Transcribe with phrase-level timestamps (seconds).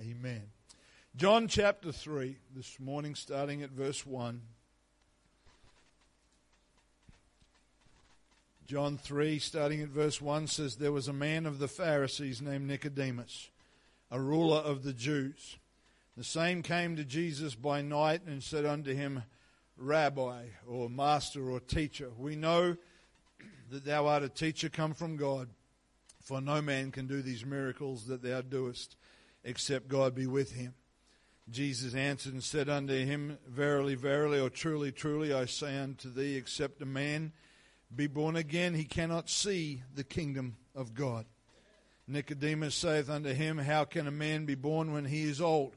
[0.00, 0.42] Amen.
[1.14, 4.40] John chapter 3, this morning, starting at verse 1.
[8.66, 12.66] John 3, starting at verse 1, says, There was a man of the Pharisees named
[12.66, 13.50] Nicodemus,
[14.10, 15.58] a ruler of the Jews.
[16.16, 19.24] The same came to Jesus by night and said unto him,
[19.76, 22.76] Rabbi, or master, or teacher, we know
[23.70, 25.48] that thou art a teacher come from God,
[26.20, 28.96] for no man can do these miracles that thou doest,
[29.44, 30.74] except God be with him.
[31.50, 36.36] Jesus answered and said unto him, Verily, verily, or truly, truly, I say unto thee,
[36.36, 37.32] except a man
[37.94, 41.26] be born again, he cannot see the kingdom of God.
[42.06, 45.76] Nicodemus saith unto him, How can a man be born when he is old?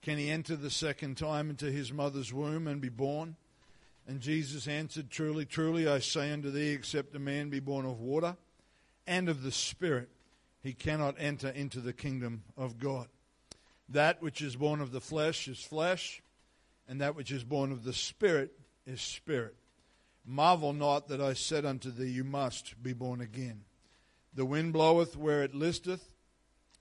[0.00, 3.36] Can he enter the second time into his mother's womb and be born?
[4.06, 8.00] And Jesus answered, Truly, truly, I say unto thee, except a man be born of
[8.00, 8.36] water
[9.06, 10.08] and of the Spirit,
[10.62, 13.08] he cannot enter into the kingdom of God.
[13.88, 16.22] That which is born of the flesh is flesh,
[16.88, 18.52] and that which is born of the Spirit
[18.86, 19.56] is spirit.
[20.24, 23.64] Marvel not that I said unto thee, You must be born again.
[24.34, 26.10] The wind bloweth where it listeth,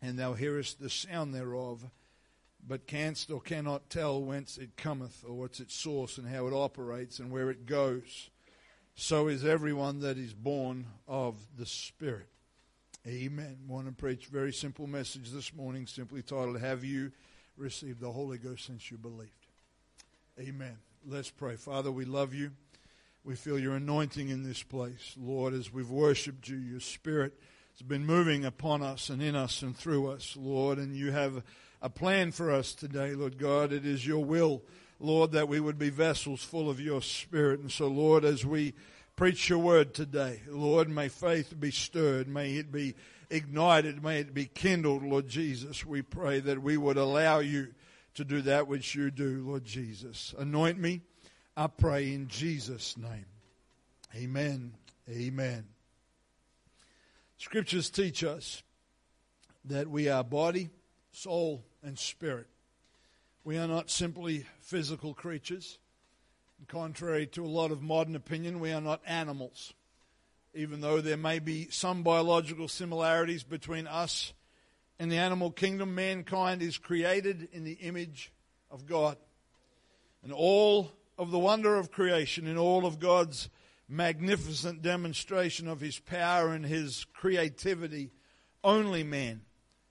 [0.01, 1.89] and thou hearest the sound thereof,
[2.65, 6.53] but canst or cannot tell whence it cometh, or what's its source, and how it
[6.53, 8.29] operates, and where it goes.
[8.93, 12.27] So is everyone that is born of the Spirit.
[13.07, 13.57] Amen.
[13.67, 17.11] Want to preach a very simple message this morning, simply titled, Have You
[17.57, 19.31] Received the Holy Ghost Since You Believed?
[20.39, 20.77] Amen.
[21.07, 21.55] Let's pray.
[21.55, 22.51] Father, we love you.
[23.23, 25.15] We feel your anointing in this place.
[25.17, 27.33] Lord, as we've worshiped you, your spirit
[27.73, 31.41] has been moving upon us and in us and through us, Lord, and you have
[31.81, 33.73] a plan for us today, Lord God.
[33.73, 34.61] It is your will,
[34.99, 37.61] Lord, that we would be vessels full of your spirit.
[37.61, 38.75] And so, Lord, as we
[39.15, 42.27] preach your word today, Lord, may faith be stirred.
[42.27, 42.95] May it be
[43.29, 44.03] ignited.
[44.03, 45.85] May it be kindled, Lord Jesus.
[45.85, 47.73] We pray that we would allow you
[48.15, 50.33] to do that which you do, Lord Jesus.
[50.37, 51.01] Anoint me
[51.55, 53.25] I pray in Jesus' name.
[54.15, 54.73] Amen.
[55.09, 55.65] Amen.
[57.37, 58.63] Scriptures teach us
[59.65, 60.69] that we are body,
[61.11, 62.47] soul, and spirit.
[63.43, 65.77] We are not simply physical creatures.
[66.67, 69.73] Contrary to a lot of modern opinion, we are not animals.
[70.53, 74.33] Even though there may be some biological similarities between us
[74.99, 78.31] and the animal kingdom, mankind is created in the image
[78.69, 79.17] of God.
[80.23, 83.49] And all of the wonder of creation, in all of God's
[83.87, 88.11] magnificent demonstration of his power and his creativity,
[88.63, 89.41] only man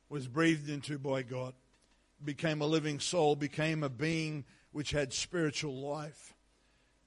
[0.09, 1.55] was breathed into by God,
[2.25, 6.35] became a living soul, became a being which had spiritual life.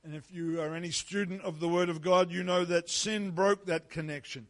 [0.03, 3.31] And if you are any student of the Word of God, you know that sin
[3.31, 4.47] broke that connection.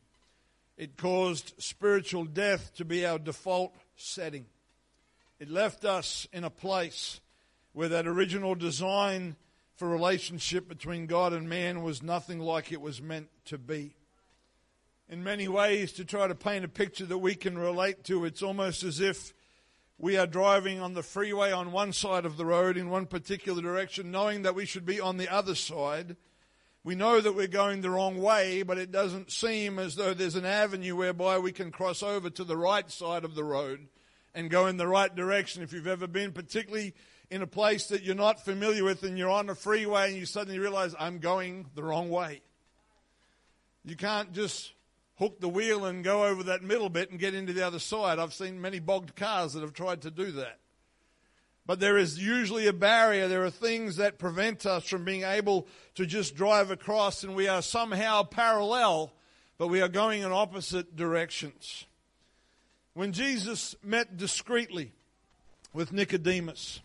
[0.77, 4.47] It caused spiritual death to be our default setting.
[5.39, 7.21] It left us in a place
[7.73, 9.35] where that original design
[9.75, 13.95] for relationship between God and man was nothing like it was meant to be.
[15.07, 18.41] In many ways, to try to paint a picture that we can relate to, it's
[18.41, 19.33] almost as if
[20.03, 23.61] we are driving on the freeway on one side of the road in one particular
[23.61, 26.17] direction, knowing that we should be on the other side.
[26.83, 30.35] We know that we're going the wrong way, but it doesn't seem as though there's
[30.35, 33.87] an avenue whereby we can cross over to the right side of the road
[34.35, 35.63] and go in the right direction.
[35.63, 36.95] If you've ever been, particularly
[37.31, 40.25] in a place that you're not familiar with and you're on a freeway and you
[40.25, 42.41] suddenly realize, I'm going the wrong way.
[43.85, 44.72] You can't just
[45.17, 48.19] hook the wheel and go over that middle bit and get into the other side.
[48.19, 50.59] I've seen many bogged cars that have tried to do that.
[51.65, 53.27] But there is usually a barrier.
[53.27, 57.47] There are things that prevent us from being able to just drive across, and we
[57.47, 59.13] are somehow parallel,
[59.57, 61.85] but we are going in opposite directions.
[62.93, 64.91] When Jesus met discreetly
[65.73, 66.81] with Nicodemus,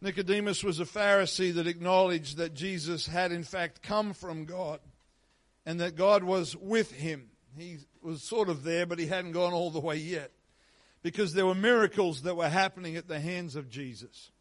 [0.00, 4.80] Nicodemus was a Pharisee that acknowledged that Jesus had in fact come from God
[5.66, 7.30] and that God was with him.
[7.56, 10.32] He was sort of there, but he hadn't gone all the way yet
[11.04, 14.32] because there were miracles that were happening at the hands of Jesus.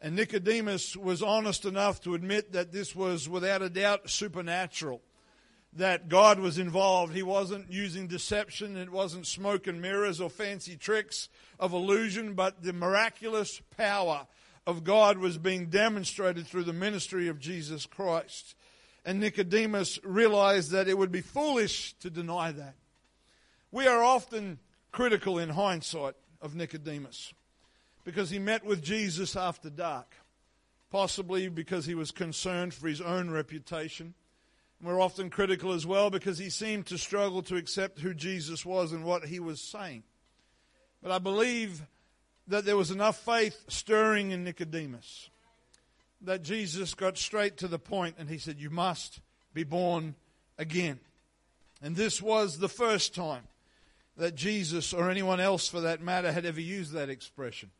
[0.00, 5.00] And Nicodemus was honest enough to admit that this was without a doubt supernatural,
[5.72, 7.14] that God was involved.
[7.14, 12.62] He wasn't using deception, it wasn't smoke and mirrors or fancy tricks of illusion, but
[12.62, 14.26] the miraculous power
[14.66, 18.54] of God was being demonstrated through the ministry of Jesus Christ.
[19.04, 22.74] And Nicodemus realized that it would be foolish to deny that.
[23.70, 24.58] We are often
[24.92, 27.34] critical in hindsight of Nicodemus
[28.04, 30.14] because he met with Jesus after dark,
[30.90, 34.14] possibly because he was concerned for his own reputation.
[34.82, 38.92] We're often critical as well because he seemed to struggle to accept who Jesus was
[38.92, 40.04] and what he was saying.
[41.02, 41.82] But I believe
[42.46, 45.30] that there was enough faith stirring in Nicodemus
[46.22, 49.20] that Jesus got straight to the point and he said, You must
[49.52, 50.14] be born
[50.58, 51.00] again.
[51.82, 53.44] And this was the first time
[54.16, 57.70] that Jesus, or anyone else for that matter, had ever used that expression.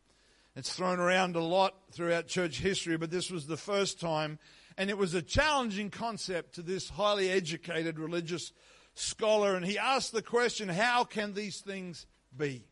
[0.56, 4.38] It's thrown around a lot throughout church history, but this was the first time,
[4.78, 8.52] and it was a challenging concept to this highly educated religious
[8.94, 9.54] scholar.
[9.56, 12.64] And he asked the question, How can these things be?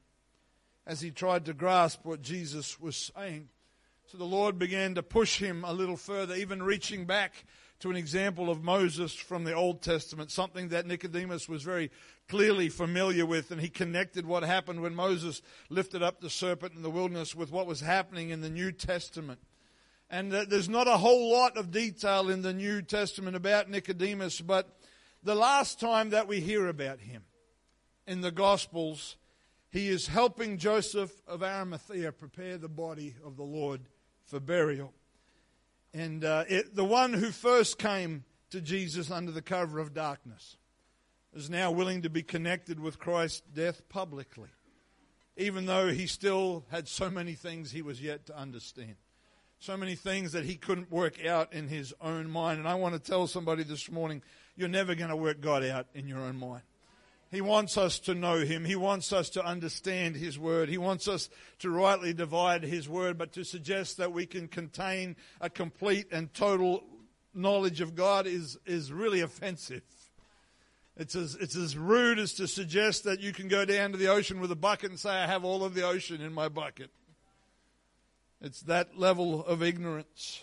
[0.86, 3.48] As he tried to grasp what Jesus was saying.
[4.12, 7.46] So the Lord began to push him a little further, even reaching back
[7.80, 11.90] to an example of Moses from the Old Testament, something that Nicodemus was very
[12.28, 16.82] clearly familiar with, and he connected what happened when Moses lifted up the serpent in
[16.82, 19.40] the wilderness with what was happening in the New Testament.
[20.10, 24.76] And there's not a whole lot of detail in the New Testament about Nicodemus, but
[25.22, 27.24] the last time that we hear about him
[28.06, 29.16] in the Gospels,
[29.70, 33.80] he is helping Joseph of Arimathea prepare the body of the Lord
[34.32, 34.94] for burial.
[35.92, 40.56] And uh, it, the one who first came to Jesus under the cover of darkness
[41.34, 44.48] is now willing to be connected with Christ's death publicly,
[45.36, 48.94] even though he still had so many things he was yet to understand.
[49.58, 52.58] So many things that he couldn't work out in his own mind.
[52.58, 54.22] And I want to tell somebody this morning
[54.56, 56.62] you're never going to work God out in your own mind.
[57.32, 58.66] He wants us to know Him.
[58.66, 60.68] He wants us to understand His Word.
[60.68, 61.30] He wants us
[61.60, 66.32] to rightly divide His Word, but to suggest that we can contain a complete and
[66.34, 66.84] total
[67.34, 69.82] knowledge of God is, is really offensive.
[70.98, 74.08] It's as, it's as rude as to suggest that you can go down to the
[74.08, 76.90] ocean with a bucket and say, I have all of the ocean in my bucket.
[78.42, 80.42] It's that level of ignorance.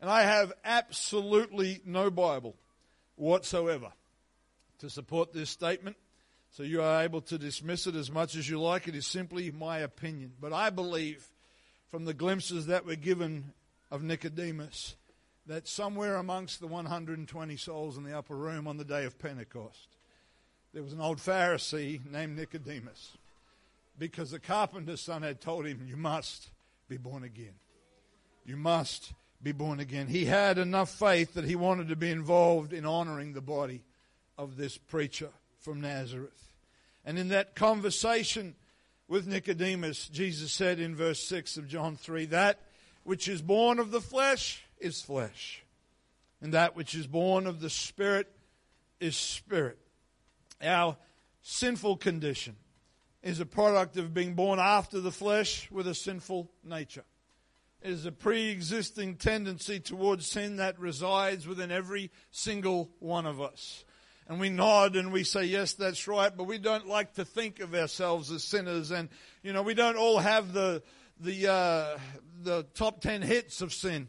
[0.00, 2.54] And I have absolutely no Bible
[3.16, 3.90] whatsoever
[4.78, 5.96] to support this statement.
[6.54, 8.86] So you are able to dismiss it as much as you like.
[8.86, 10.34] It is simply my opinion.
[10.40, 11.26] But I believe
[11.90, 13.52] from the glimpses that were given
[13.90, 14.94] of Nicodemus
[15.46, 19.88] that somewhere amongst the 120 souls in the upper room on the day of Pentecost,
[20.72, 23.16] there was an old Pharisee named Nicodemus
[23.98, 26.50] because the carpenter's son had told him, You must
[26.88, 27.54] be born again.
[28.46, 29.12] You must
[29.42, 30.06] be born again.
[30.06, 33.82] He had enough faith that he wanted to be involved in honoring the body
[34.38, 35.30] of this preacher
[35.64, 36.52] from Nazareth.
[37.06, 38.54] And in that conversation
[39.08, 42.60] with Nicodemus, Jesus said in verse 6 of John 3 that
[43.02, 45.62] which is born of the flesh is flesh,
[46.42, 48.30] and that which is born of the Spirit
[49.00, 49.78] is spirit.
[50.62, 50.96] Our
[51.42, 52.56] sinful condition
[53.22, 57.04] is a product of being born after the flesh with a sinful nature.
[57.82, 63.40] It is a pre existing tendency towards sin that resides within every single one of
[63.40, 63.83] us
[64.28, 67.60] and we nod and we say, yes, that's right, but we don't like to think
[67.60, 68.90] of ourselves as sinners.
[68.90, 69.10] And,
[69.42, 70.82] you know, we don't all have the,
[71.20, 71.98] the, uh,
[72.42, 74.08] the top 10 hits of sin.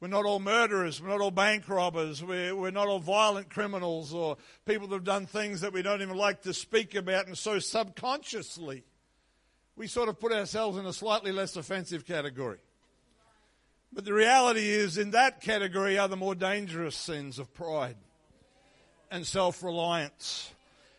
[0.00, 1.00] We're not all murderers.
[1.00, 2.22] We're not all bank robbers.
[2.22, 6.02] We're, we're not all violent criminals or people that have done things that we don't
[6.02, 7.28] even like to speak about.
[7.28, 8.84] And so subconsciously,
[9.76, 12.58] we sort of put ourselves in a slightly less offensive category.
[13.92, 17.96] But the reality is, in that category are the more dangerous sins of pride
[19.14, 20.52] and self reliance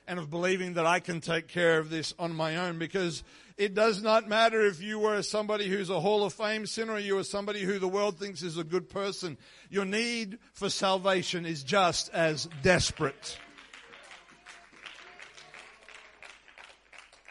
[0.08, 3.24] and of believing that I can take care of this on my own because
[3.58, 7.00] it does not matter if you were somebody who's a Hall of Fame sinner or
[7.00, 9.38] you are somebody who the world thinks is a good person.
[9.70, 13.38] Your need for salvation is just as desperate.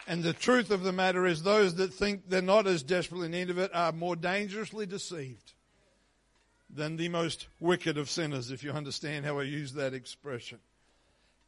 [0.06, 3.32] And the truth of the matter is, those that think they're not as desperately in
[3.32, 5.54] need of it are more dangerously deceived
[6.68, 10.58] than the most wicked of sinners, if you understand how I use that expression.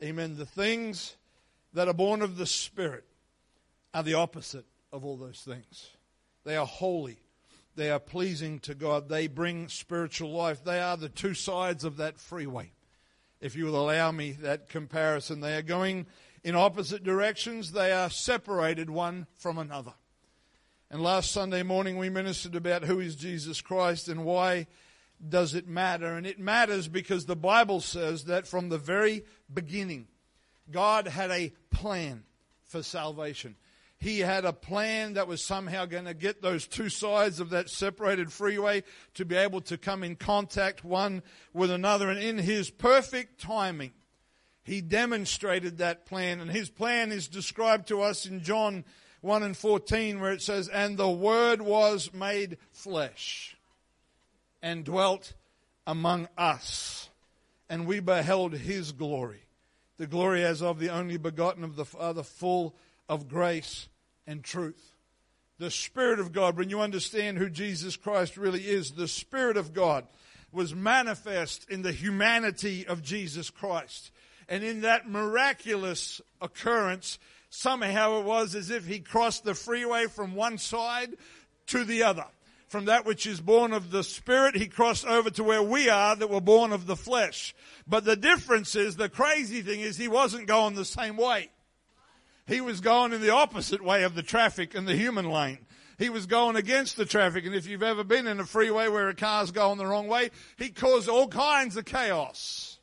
[0.03, 0.37] Amen.
[0.37, 1.17] The things
[1.73, 3.05] that are born of the Spirit
[3.95, 5.91] are the opposite of all those things.
[6.45, 7.19] They are holy.
[7.77, 9.09] They are pleasing to God.
[9.09, 10.63] They bring spiritual life.
[10.63, 12.73] They are the two sides of that freeway.
[13.41, 16.07] If you will allow me that comparison, they are going
[16.45, 17.73] in opposite directions.
[17.73, 19.95] They are separated one from another.
[20.91, 24.67] And last Sunday morning we ministered about who is Jesus Christ and why
[25.27, 26.15] does it matter?
[26.15, 30.09] And it matters because the Bible says that from the very beginning,
[30.71, 32.25] God had a plan
[32.65, 33.57] for salvation.
[33.99, 37.71] He had a plan that was somehow going to get those two sides of that
[37.71, 38.83] separated freeway
[39.15, 41.23] to be able to come in contact one
[41.55, 42.11] with another.
[42.11, 43.93] And in His perfect timing,
[44.65, 46.41] He demonstrated that plan.
[46.41, 48.85] And His plan is described to us in John
[49.23, 53.56] 1 and 14, where it says, And the Word was made flesh
[54.63, 55.33] and dwelt
[55.87, 57.09] among us,
[57.69, 59.43] and we beheld his glory,
[59.99, 62.75] the glory as of the only begotten of the Father, full
[63.09, 63.89] of grace
[64.27, 64.97] and truth.
[65.59, 69.73] The Spirit of God, when you understand who Jesus Christ really is, the Spirit of
[69.73, 70.07] God
[70.53, 74.11] was manifest in the humanity of Jesus Christ.
[74.49, 80.35] And in that miraculous occurrence, somehow it was as if he crossed the freeway from
[80.35, 81.15] one side
[81.69, 82.27] to the other.
[82.69, 86.17] From that which is born of the Spirit, he crossed over to where we are
[86.17, 87.55] that were born of the flesh.
[87.87, 91.51] But the difference is, the crazy thing is, he wasn't going the same way.
[92.47, 95.59] He was going in the opposite way of the traffic in the human lane.
[95.99, 97.47] He was going against the traffic.
[97.47, 100.31] And if you've ever been in a freeway where a car's going the wrong way,
[100.59, 102.79] he caused all kinds of chaos.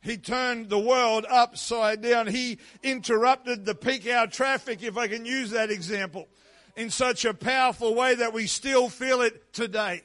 [0.00, 2.28] He turned the world upside down.
[2.28, 6.28] He interrupted the peak hour traffic, if I can use that example,
[6.76, 10.02] in such a powerful way that we still feel it today.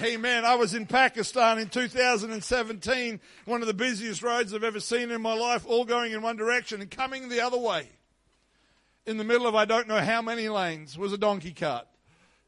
[0.00, 0.44] Amen.
[0.44, 5.22] I was in Pakistan in 2017, one of the busiest roads I've ever seen in
[5.22, 7.88] my life, all going in one direction and coming the other way.
[9.06, 11.86] In the middle of I don't know how many lanes was a donkey cart,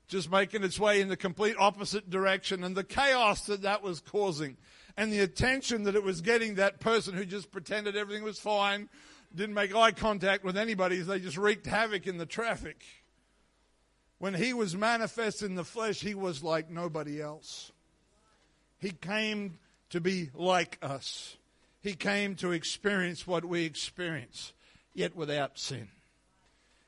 [0.09, 4.01] just making its way in the complete opposite direction, and the chaos that that was
[4.01, 4.57] causing
[4.99, 8.89] and the attention that it was getting that person who just pretended everything was fine,
[9.35, 12.85] didn't make eye contact with anybody, they just wreaked havoc in the traffic.
[14.19, 17.73] When he was manifest in the flesh, he was like nobody else.
[18.79, 19.59] He came
[19.91, 21.37] to be like us.
[21.81, 24.53] He came to experience what we experience,
[24.93, 25.89] yet without sin.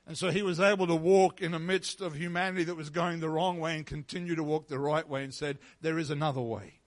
[0.06, 3.20] And so he was able to walk in the midst of humanity that was going
[3.20, 6.40] the wrong way and continue to walk the right way and said, There is another
[6.40, 6.80] way.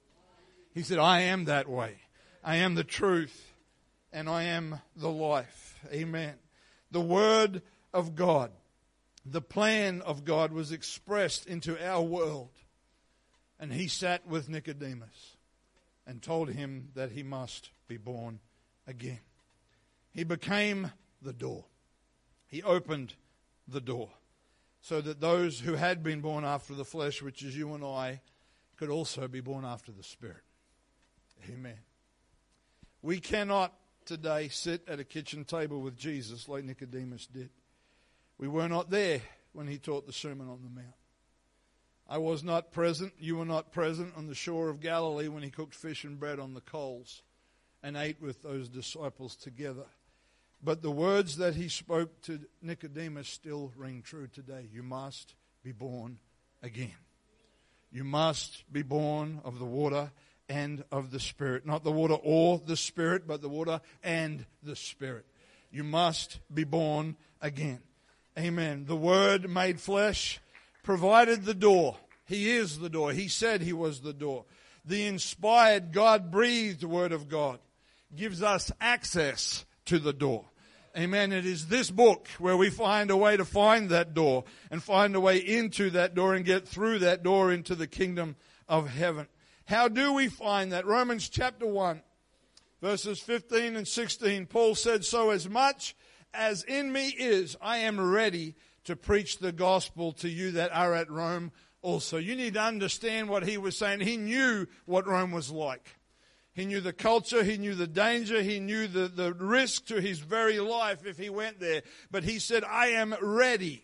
[0.73, 1.95] He said, I am that way.
[2.43, 3.53] I am the truth
[4.11, 5.79] and I am the life.
[5.91, 6.33] Amen.
[6.91, 7.61] The Word
[7.93, 8.51] of God,
[9.25, 12.51] the plan of God was expressed into our world.
[13.59, 15.37] And he sat with Nicodemus
[16.05, 18.39] and told him that he must be born
[18.87, 19.21] again.
[20.11, 21.65] He became the door.
[22.47, 23.13] He opened
[23.67, 24.09] the door
[24.81, 28.21] so that those who had been born after the flesh, which is you and I,
[28.75, 30.43] could also be born after the Spirit.
[31.49, 31.77] Amen.
[33.01, 33.73] We cannot
[34.05, 37.49] today sit at a kitchen table with Jesus like Nicodemus did.
[38.37, 39.21] We were not there
[39.53, 40.95] when he taught the Sermon on the Mount.
[42.07, 45.49] I was not present, you were not present on the shore of Galilee when he
[45.49, 47.23] cooked fish and bread on the coals
[47.81, 49.85] and ate with those disciples together.
[50.61, 54.67] But the words that he spoke to Nicodemus still ring true today.
[54.71, 56.19] You must be born
[56.61, 56.95] again.
[57.91, 60.11] You must be born of the water
[60.49, 61.65] and of the Spirit.
[61.65, 65.25] Not the water or the Spirit, but the water and the Spirit.
[65.71, 67.79] You must be born again.
[68.37, 68.85] Amen.
[68.85, 70.39] The Word made flesh
[70.81, 71.97] provided the door.
[72.25, 73.11] He is the door.
[73.11, 74.45] He said He was the door.
[74.85, 77.59] The inspired, God breathed Word of God
[78.15, 80.45] gives us access to the door.
[80.95, 81.31] Amen.
[81.31, 85.15] It is this book where we find a way to find that door and find
[85.15, 88.35] a way into that door and get through that door into the kingdom
[88.69, 89.27] of heaven.
[89.65, 90.85] How do we find that?
[90.85, 92.01] Romans chapter 1,
[92.81, 94.45] verses 15 and 16.
[94.45, 95.95] Paul said, So as much
[96.33, 100.93] as in me is, I am ready to preach the gospel to you that are
[100.93, 102.17] at Rome also.
[102.17, 104.01] You need to understand what he was saying.
[104.01, 105.95] He knew what Rome was like.
[106.53, 110.19] He knew the culture, he knew the danger, he knew the, the risk to his
[110.19, 111.81] very life if he went there.
[112.11, 113.83] But he said, I am ready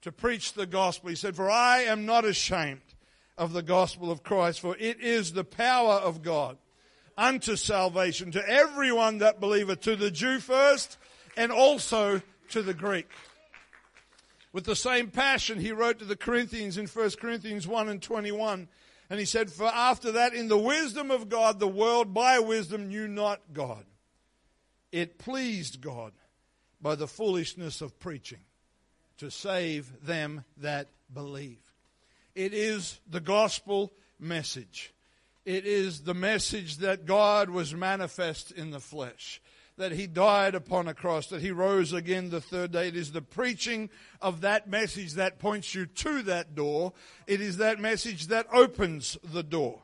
[0.00, 1.10] to preach the gospel.
[1.10, 2.80] He said, For I am not ashamed
[3.36, 6.56] of the gospel of Christ, for it is the power of God
[7.16, 10.96] unto salvation to everyone that believeth, to the Jew first,
[11.36, 13.08] and also to the Greek.
[14.52, 18.68] With the same passion, he wrote to the Corinthians in 1 Corinthians 1 and 21.
[19.08, 22.88] And he said, For after that, in the wisdom of God, the world by wisdom
[22.88, 23.84] knew not God.
[24.90, 26.12] It pleased God
[26.80, 28.40] by the foolishness of preaching
[29.18, 31.60] to save them that believe.
[32.34, 34.94] It is the gospel message.
[35.44, 39.41] It is the message that God was manifest in the flesh,
[39.76, 42.88] that He died upon a cross, that He rose again the third day.
[42.88, 46.92] It is the preaching of that message that points you to that door.
[47.26, 49.82] It is that message that opens the door.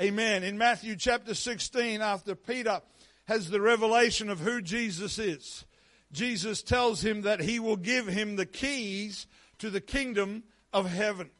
[0.00, 0.42] Amen.
[0.42, 2.80] In Matthew chapter 16, after Peter
[3.26, 5.64] has the revelation of who Jesus is,
[6.12, 9.26] Jesus tells him that He will give him the keys
[9.58, 11.30] to the kingdom of heaven.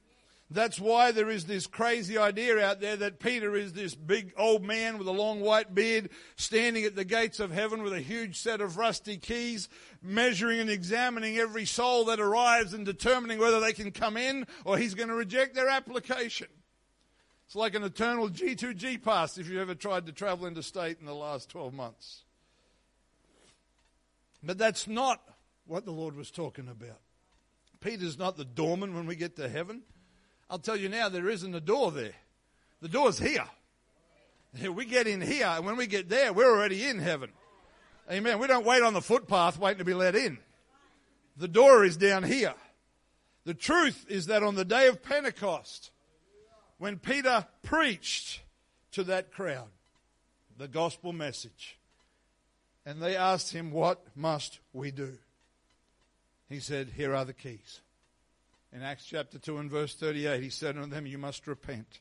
[0.52, 4.64] That's why there is this crazy idea out there that Peter is this big old
[4.64, 8.37] man with a long white beard standing at the gates of heaven with a huge
[8.37, 9.69] set of rusty keys,
[10.02, 14.76] measuring and examining every soul that arrives and determining whether they can come in or
[14.76, 16.49] he's going to reject their application.
[17.47, 21.14] It's like an eternal G2G pass if you've ever tried to travel interstate in the
[21.14, 22.25] last 12 months.
[24.42, 25.21] But that's not
[25.66, 26.99] what the Lord was talking about.
[27.80, 29.83] Peter's not the doorman when we get to heaven.
[30.50, 32.14] I'll tell you now, there isn't a door there.
[32.83, 33.45] The door's here.
[34.69, 37.30] We get in here, and when we get there, we're already in heaven.
[38.11, 38.40] Amen.
[38.40, 40.38] We don't wait on the footpath waiting to be let in.
[41.37, 42.54] The door is down here.
[43.45, 45.92] The truth is that on the day of Pentecost,
[46.78, 48.40] when Peter preached
[48.90, 49.69] to that crowd
[50.59, 51.78] the gospel message,
[52.85, 55.16] and they asked him, What must we do?
[56.49, 57.80] He said, Here are the keys.
[58.73, 62.00] In Acts chapter 2 and verse 38, he said unto them, You must repent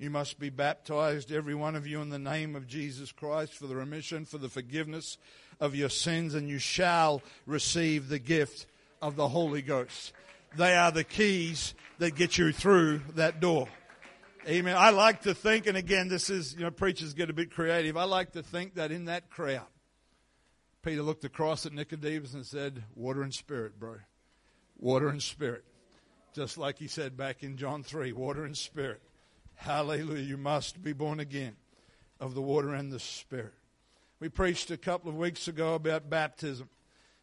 [0.00, 3.66] you must be baptized, every one of you, in the name of Jesus Christ for
[3.66, 5.18] the remission, for the forgiveness
[5.60, 8.64] of your sins, and you shall receive the gift
[9.02, 10.14] of the Holy Ghost.
[10.56, 13.68] They are the keys that get you through that door.
[14.48, 14.74] Amen.
[14.74, 17.98] I like to think, and again, this is, you know, preachers get a bit creative.
[17.98, 19.66] I like to think that in that crowd,
[20.80, 23.96] Peter looked across at Nicodemus and said, Water and spirit, bro.
[24.78, 25.62] Water and spirit.
[26.34, 29.02] Just like he said back in John 3, water and spirit.
[29.56, 30.22] Hallelujah.
[30.22, 31.56] You must be born again
[32.18, 33.52] of the water and the Spirit.
[34.18, 36.68] We preached a couple of weeks ago about baptism.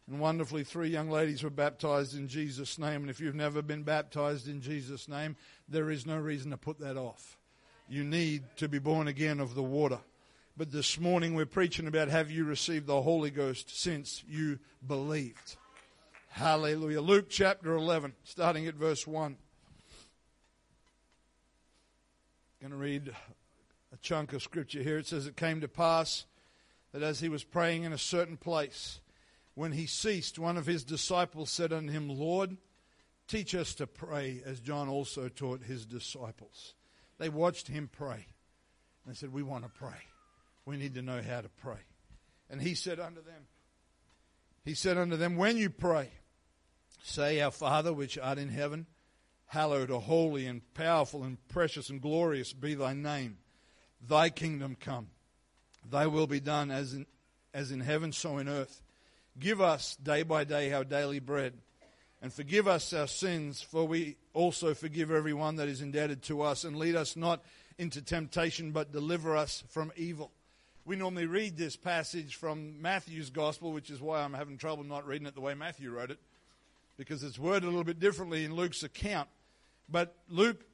[0.08, 3.02] And wonderfully, three young ladies were baptized in Jesus' name.
[3.02, 5.36] And if you've never been baptized in Jesus' name,
[5.68, 7.38] there is no reason to put that off.
[7.88, 9.98] You need to be born again of the water.
[10.56, 15.56] But this morning we're preaching about have you received the Holy Ghost since you believed?
[16.28, 17.00] Hallelujah.
[17.00, 19.36] Luke chapter 11, starting at verse 1.
[22.60, 23.12] I'm going to read
[23.92, 24.98] a chunk of scripture here.
[24.98, 26.26] It says, It came to pass
[26.92, 29.00] that as he was praying in a certain place,
[29.54, 32.56] when he ceased, one of his disciples said unto him, Lord,
[33.26, 36.74] teach us to pray as John also taught his disciples.
[37.18, 38.26] They watched him pray.
[39.06, 39.98] They said, We want to pray.
[40.64, 41.80] We need to know how to pray.
[42.50, 43.46] And he said unto them,
[44.68, 46.10] He said unto them, When you pray,
[47.02, 48.84] say, Our Father which art in heaven,
[49.46, 53.38] Hallowed or holy and powerful and precious and glorious be thy name.
[54.06, 55.08] Thy kingdom come.
[55.90, 57.06] Thy will be done as in,
[57.54, 58.82] as in heaven, so in earth.
[59.38, 61.54] Give us day by day our daily bread.
[62.20, 66.64] And forgive us our sins, for we also forgive everyone that is indebted to us.
[66.64, 67.42] And lead us not
[67.78, 70.30] into temptation, but deliver us from evil.
[70.88, 75.06] We normally read this passage from Matthew's Gospel, which is why I'm having trouble not
[75.06, 76.18] reading it the way Matthew wrote it,
[76.96, 79.28] because it's worded a little bit differently in Luke's account.
[79.90, 80.64] But Luke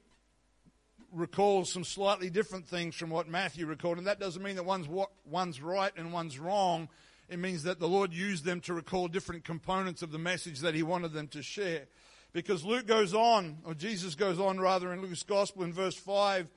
[1.11, 3.97] recalls some slightly different things from what Matthew recorded.
[3.97, 4.87] And that doesn't mean that one's,
[5.25, 6.87] one's right and one's wrong.
[7.27, 10.75] It means that the Lord used them to recall different components of the message that
[10.75, 11.87] he wanted them to share.
[12.31, 16.47] Because Luke goes on, or Jesus goes on rather in Luke's Gospel in verse 5,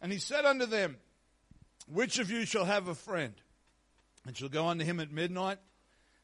[0.00, 0.96] and he said unto them,
[1.86, 3.34] Which of you shall have a friend?
[4.26, 5.58] And shall go unto him at midnight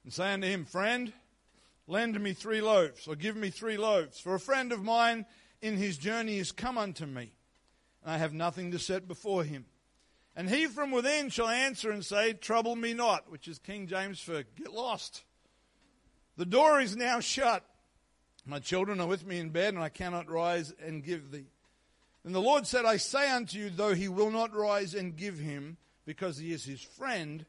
[0.05, 1.13] and say unto him, Friend,
[1.87, 4.19] lend me three loaves, or give me three loaves.
[4.19, 5.27] For a friend of mine
[5.61, 7.33] in his journey is come unto me,
[8.03, 9.67] and I have nothing to set before him.
[10.35, 14.21] And he from within shall answer and say, Trouble me not, which is King James
[14.21, 15.25] for get lost.
[16.37, 17.65] The door is now shut.
[18.47, 21.47] My children are with me in bed, and I cannot rise and give thee.
[22.25, 25.39] And the Lord said, I say unto you, though he will not rise and give
[25.39, 27.47] him, because he is his friend,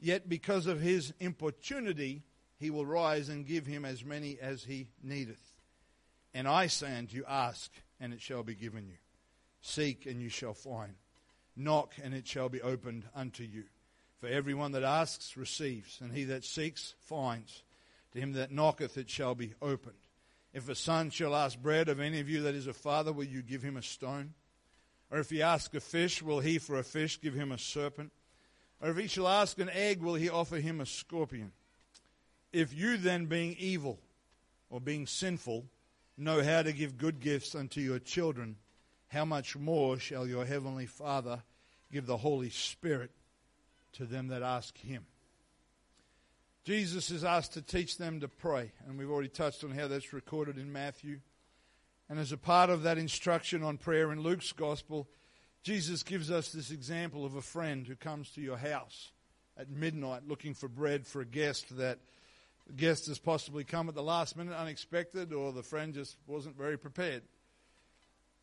[0.00, 2.22] yet because of his importunity,
[2.58, 5.52] he will rise and give him as many as he needeth.
[6.32, 8.96] And I say unto you, ask, and it shall be given you.
[9.60, 10.94] Seek, and you shall find.
[11.56, 13.64] Knock, and it shall be opened unto you.
[14.20, 17.62] For everyone that asks receives, and he that seeks finds.
[18.12, 19.96] To him that knocketh it shall be opened.
[20.58, 23.22] If a son shall ask bread of any of you that is a father, will
[23.22, 24.34] you give him a stone?
[25.08, 28.10] Or if he ask a fish, will he for a fish give him a serpent?
[28.82, 31.52] Or if he shall ask an egg, will he offer him a scorpion?
[32.52, 34.00] If you then, being evil
[34.68, 35.64] or being sinful,
[36.16, 38.56] know how to give good gifts unto your children,
[39.06, 41.40] how much more shall your heavenly Father
[41.92, 43.12] give the Holy Spirit
[43.92, 45.06] to them that ask him?
[46.68, 50.12] Jesus is asked to teach them to pray, and we've already touched on how that's
[50.12, 51.20] recorded in Matthew.
[52.10, 55.08] And as a part of that instruction on prayer in Luke's gospel,
[55.62, 59.12] Jesus gives us this example of a friend who comes to your house
[59.56, 62.00] at midnight looking for bread for a guest that
[62.66, 66.58] the guest has possibly come at the last minute, unexpected, or the friend just wasn't
[66.58, 67.22] very prepared.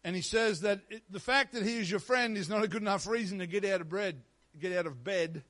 [0.03, 2.67] And he says that it, the fact that he is your friend is not a
[2.67, 4.19] good enough reason to get out of bread,
[4.59, 5.43] get out of bed,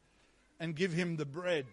[0.60, 1.68] and give him the bread.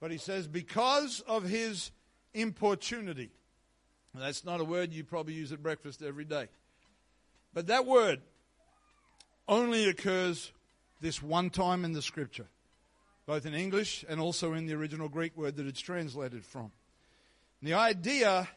[0.00, 1.90] But he says because of his
[2.34, 3.30] importunity.
[4.14, 6.48] That's not a word you probably use at breakfast every day.
[7.52, 8.20] But that word
[9.46, 10.52] only occurs
[11.00, 12.46] this one time in the scripture
[13.26, 16.70] both in English and also in the original Greek word that it's translated from.
[17.60, 18.48] And the idea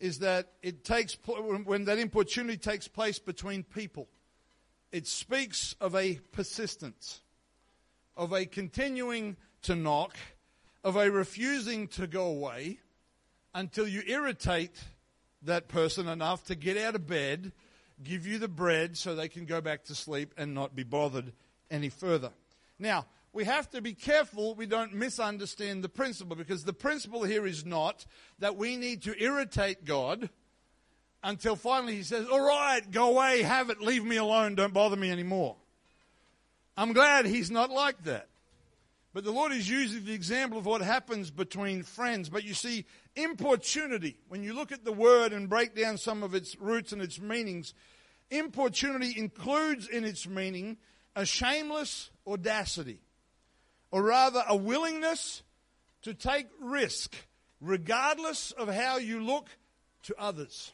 [0.00, 4.08] is that it takes when that importunity takes place between people,
[4.90, 7.20] it speaks of a persistence,
[8.16, 10.16] of a continuing to knock,
[10.84, 12.78] of a refusing to go away
[13.54, 14.82] until you irritate
[15.42, 17.52] that person enough to get out of bed,
[18.02, 21.32] give you the bread so they can go back to sleep and not be bothered
[21.70, 22.30] any further.
[22.78, 27.46] Now, we have to be careful we don't misunderstand the principle because the principle here
[27.46, 28.04] is not
[28.40, 30.28] that we need to irritate God
[31.22, 34.96] until finally He says, All right, go away, have it, leave me alone, don't bother
[34.96, 35.56] me anymore.
[36.76, 38.28] I'm glad He's not like that.
[39.14, 42.30] But the Lord is using the example of what happens between friends.
[42.30, 46.34] But you see, importunity, when you look at the word and break down some of
[46.34, 47.74] its roots and its meanings,
[48.30, 50.78] importunity includes in its meaning
[51.14, 53.00] a shameless audacity,
[53.90, 55.42] or rather a willingness
[56.00, 57.14] to take risk,
[57.60, 59.48] regardless of how you look
[60.04, 60.72] to others,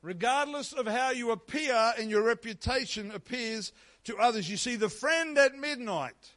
[0.00, 3.72] regardless of how you appear and your reputation appears
[4.04, 4.48] to others.
[4.48, 6.32] You see, the friend at midnight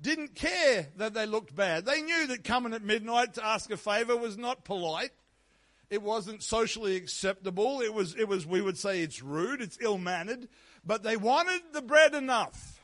[0.00, 1.84] didn't care that they looked bad.
[1.84, 5.10] They knew that coming at midnight to ask a favor was not polite.
[5.90, 7.80] It wasn't socially acceptable.
[7.80, 10.48] It was, it was, we would say it's rude, it's ill mannered.
[10.84, 12.82] But they wanted the bread enough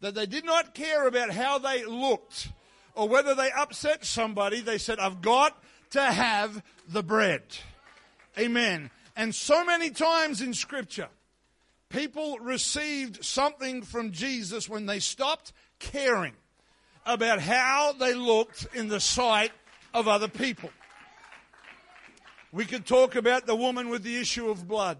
[0.00, 2.48] that they did not care about how they looked
[2.94, 4.60] or whether they upset somebody.
[4.60, 7.42] They said, I've got to have the bread.
[8.38, 8.90] Amen.
[9.16, 11.08] And so many times in Scripture,
[11.88, 16.34] people received something from Jesus when they stopped caring
[17.04, 19.52] about how they looked in the sight
[19.94, 20.70] of other people.
[22.52, 24.98] We could talk about the woman with the issue of blood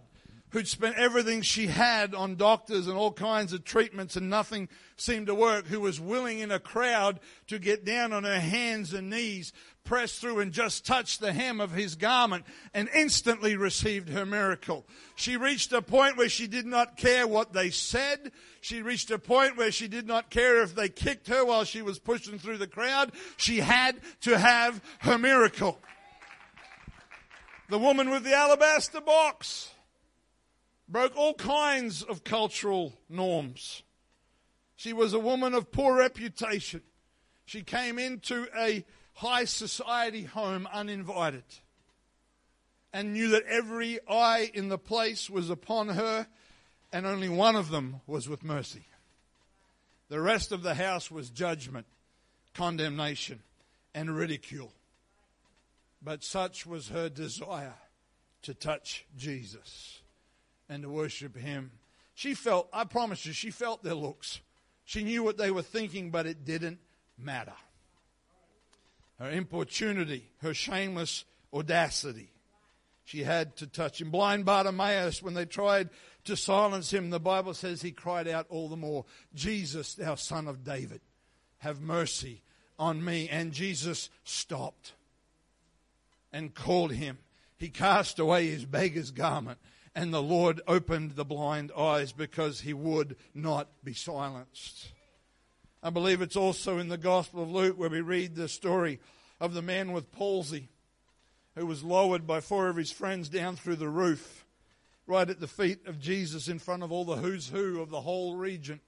[0.57, 4.67] who'd spent everything she had on doctors and all kinds of treatments and nothing
[4.97, 8.95] seemed to work, who was willing in a crowd to get down on her hands
[8.95, 9.53] and knees,
[9.85, 12.43] press through and just touch the hem of his garment
[12.73, 14.87] and instantly received her miracle.
[15.15, 18.33] She reached a point where she did not care what they said.
[18.63, 21.83] She reached a point where she did not care if they kicked her while she
[21.83, 23.13] was pushing through the crowd.
[23.37, 25.79] She had to have her miracle.
[27.69, 29.75] The woman with the alabaster box
[30.89, 33.83] broke all kinds of cultural norms.
[34.77, 36.83] She was a woman of poor reputation.
[37.45, 41.45] She came into a high society home uninvited
[42.93, 46.27] and knew that every eye in the place was upon her,
[46.93, 48.87] and only one of them was with mercy.
[50.09, 51.87] The rest of the house was judgment,
[52.55, 53.43] condemnation,
[53.95, 54.73] and ridicule.
[56.01, 57.75] But such was her desire
[58.43, 60.01] to touch Jesus
[60.69, 61.71] and to worship Him.
[62.15, 64.41] She felt, I promise you, she felt their looks.
[64.85, 66.79] She knew what they were thinking, but it didn't
[67.19, 67.53] matter.
[69.19, 72.31] Her importunity, her shameless audacity.
[73.05, 74.11] She had to touch him.
[74.11, 75.91] Blind Bartimaeus, when they tried
[76.25, 80.49] to silence him, the Bible says he cried out all the more, Jesus, thou son
[80.49, 81.01] of David,
[81.59, 82.43] have mercy
[82.79, 83.29] on me.
[83.29, 84.95] And Jesus stopped
[86.33, 87.19] and called him.
[87.59, 89.59] He cast away his beggar's garment
[89.97, 94.89] and the Lord opened the blind eyes because he would not be silenced.
[95.83, 99.01] I believe it's also in the Gospel of Luke where we read the story
[99.41, 100.69] of the man with palsy
[101.55, 104.45] who was lowered by four of his friends down through the roof,
[105.07, 108.03] right at the feet of Jesus in front of all the who's who of the
[108.03, 108.81] whole region.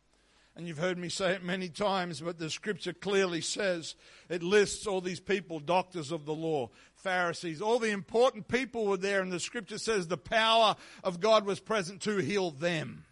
[0.58, 3.94] And you've heard me say it many times, but the scripture clearly says
[4.28, 8.96] it lists all these people, doctors of the law, Pharisees, all the important people were
[8.96, 13.04] there, and the scripture says the power of God was present to heal them.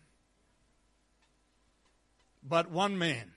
[2.43, 3.31] But one man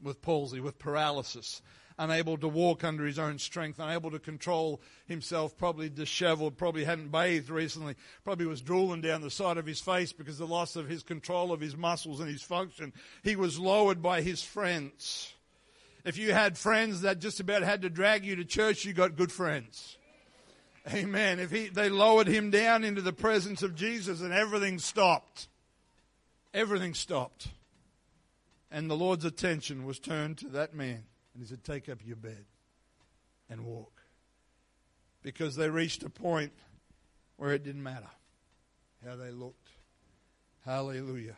[0.00, 1.62] with palsy, with paralysis,
[1.98, 7.10] unable to walk under his own strength, unable to control himself, probably disheveled, probably hadn't
[7.10, 10.76] bathed recently, probably was drooling down the side of his face because of the loss
[10.76, 12.92] of his control of his muscles and his function.
[13.22, 15.32] He was lowered by his friends.
[16.04, 19.16] If you had friends that just about had to drag you to church, you got
[19.16, 19.96] good friends.
[20.92, 21.40] Amen.
[21.40, 25.48] If he, they lowered him down into the presence of Jesus and everything stopped.
[26.54, 27.48] Everything stopped.
[28.70, 31.04] And the Lord's attention was turned to that man.
[31.36, 32.46] And he said, Take up your bed
[33.50, 34.00] and walk.
[35.22, 36.52] Because they reached a point
[37.36, 38.08] where it didn't matter
[39.06, 39.68] how they looked.
[40.64, 41.36] Hallelujah.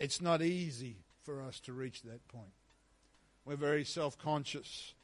[0.00, 2.50] It's not easy for us to reach that point.
[3.44, 4.94] We're very self conscious.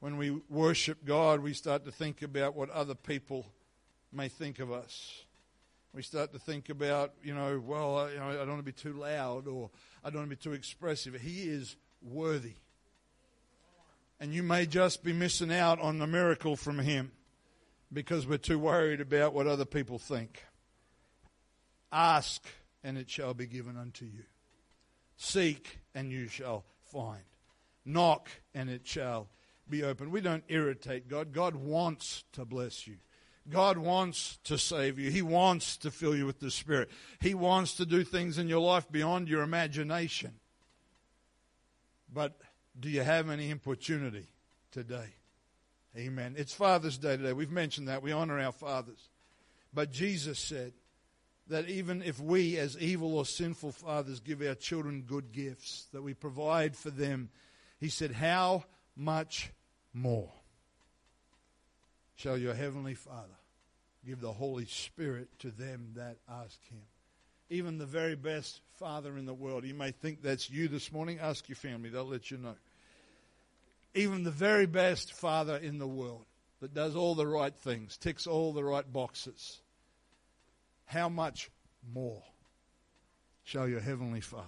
[0.00, 3.44] When we worship God, we start to think about what other people
[4.10, 5.22] may think of us.
[5.92, 8.72] We start to think about, you know, well, you know, I don't want to be
[8.72, 9.68] too loud or
[10.02, 11.14] I don't want to be too expressive.
[11.14, 12.54] He is worthy
[14.20, 17.12] and you may just be missing out on the miracle from Him
[17.92, 20.44] because we're too worried about what other people think.
[21.92, 22.44] Ask,
[22.82, 24.24] and it shall be given unto you.
[25.16, 27.22] Seek, and you shall find.
[27.84, 29.28] Knock, and it shall
[29.68, 30.10] be open.
[30.10, 31.32] We don't irritate God.
[31.32, 32.96] God wants to bless you.
[33.48, 35.10] God wants to save you.
[35.10, 36.90] He wants to fill you with the Spirit.
[37.20, 40.32] He wants to do things in your life beyond your imagination.
[42.12, 42.36] But
[42.78, 44.26] do you have any importunity
[44.70, 45.14] today?
[45.96, 46.34] Amen.
[46.36, 47.32] It's Father's Day today.
[47.32, 48.02] We've mentioned that.
[48.02, 49.08] We honor our fathers.
[49.72, 50.74] But Jesus said
[51.48, 56.02] that even if we, as evil or sinful fathers, give our children good gifts, that
[56.02, 57.30] we provide for them,
[57.78, 59.50] He said, How much
[59.94, 60.32] more
[62.14, 63.38] shall your heavenly Father
[64.04, 66.82] give the Holy Spirit to them that ask Him?
[67.48, 69.64] Even the very best father in the world.
[69.64, 71.20] You may think that's you this morning.
[71.20, 72.56] Ask your family, they'll let you know
[73.96, 76.26] even the very best father in the world
[76.60, 79.60] that does all the right things, ticks all the right boxes,
[80.84, 81.50] how much
[81.92, 82.22] more
[83.42, 84.44] shall your heavenly Father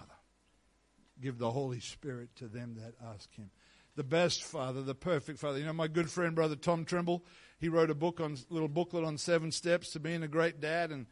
[1.21, 3.49] give the Holy Spirit to them that ask him?
[3.95, 5.59] The best father, the perfect father.
[5.59, 7.23] You know, my good friend, brother Tom Trimble,
[7.59, 10.91] he wrote a book on little booklet on seven steps to being a great dad,
[10.91, 11.05] and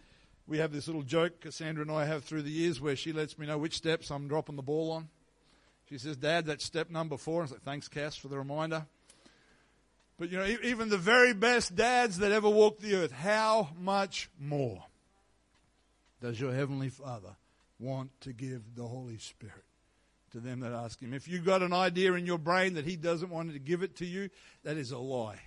[0.47, 3.38] we have this little joke Cassandra and I have through the years where she lets
[3.38, 5.10] me know which steps I'm dropping the ball on.
[5.89, 7.41] She says, Dad, that's step number four.
[7.41, 8.86] I was like, thanks, Cass, for the reminder.
[10.19, 14.30] But you know, even the very best dads that ever walked the earth, how much
[14.39, 14.84] more
[16.21, 17.36] does your Heavenly Father
[17.80, 19.63] want to give the Holy Spirit
[20.32, 21.13] to them that ask Him?
[21.13, 23.95] If you've got an idea in your brain that He doesn't want to give it
[23.97, 24.30] to you,
[24.63, 25.39] that is a lie.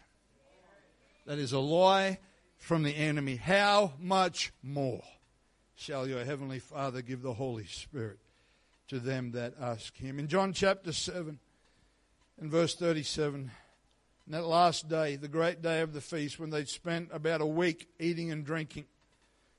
[1.27, 2.19] That is a lie
[2.57, 3.37] from the enemy.
[3.37, 5.03] How much more
[5.75, 8.21] shall your Heavenly Father give the Holy Spirit
[8.91, 10.19] to them that ask him.
[10.19, 11.39] In John chapter 7
[12.41, 13.53] and verse 37,
[14.27, 17.47] in that last day, the great day of the feast, when they'd spent about a
[17.47, 18.87] week eating and drinking,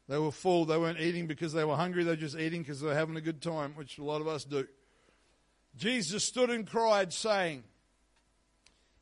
[0.09, 0.65] they were full.
[0.65, 3.15] They weren't eating because they were hungry, they were just eating because they were having
[3.15, 4.67] a good time, which a lot of us do.
[5.77, 7.63] Jesus stood and cried, saying,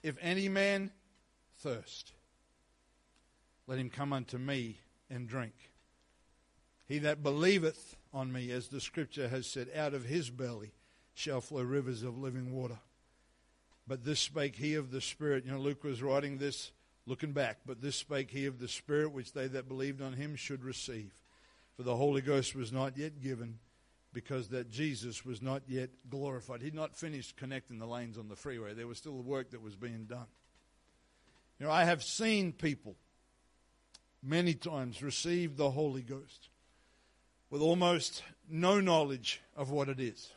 [0.03, 0.91] If any man
[1.57, 2.13] thirst,
[3.65, 4.77] let him come unto me
[5.09, 5.55] and drink.
[6.87, 10.71] He that believeth on me, as the scripture has said, out of his belly
[11.13, 12.79] shall flow rivers of living water.
[13.87, 15.45] But this spake he of the Spirit.
[15.45, 16.71] You know, Luke was writing this
[17.05, 17.57] looking back.
[17.65, 21.11] But this spake he of the Spirit, which they that believed on him should receive.
[21.75, 23.57] For the Holy Ghost was not yet given,
[24.13, 26.61] because that Jesus was not yet glorified.
[26.61, 28.73] He'd not finished connecting the lanes on the freeway.
[28.73, 30.27] There was still work that was being done.
[31.59, 32.95] You know, I have seen people
[34.23, 36.49] many times receive the Holy Ghost
[37.49, 40.31] with almost no knowledge of what it is.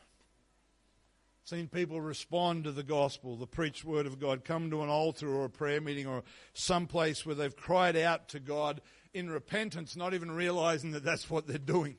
[1.45, 5.27] Seen people respond to the gospel, the preached word of God, come to an altar
[5.27, 6.23] or a prayer meeting or
[6.53, 8.81] some place where they've cried out to God
[9.13, 11.97] in repentance, not even realizing that that's what they're doing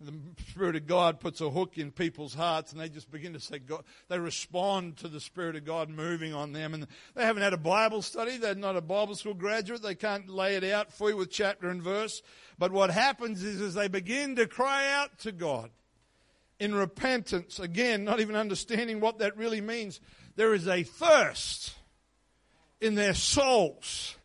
[0.00, 0.12] the
[0.50, 3.58] Spirit of God puts a hook in people's hearts and they just begin to say,
[3.58, 6.74] God, they respond to the Spirit of God moving on them.
[6.74, 8.36] And they haven't had a Bible study.
[8.36, 9.82] They're not a Bible school graduate.
[9.82, 12.22] They can't lay it out for you with chapter and verse.
[12.58, 15.70] But what happens is, as they begin to cry out to God
[16.58, 20.00] in repentance, again, not even understanding what that really means,
[20.36, 21.74] there is a thirst
[22.82, 24.16] in their souls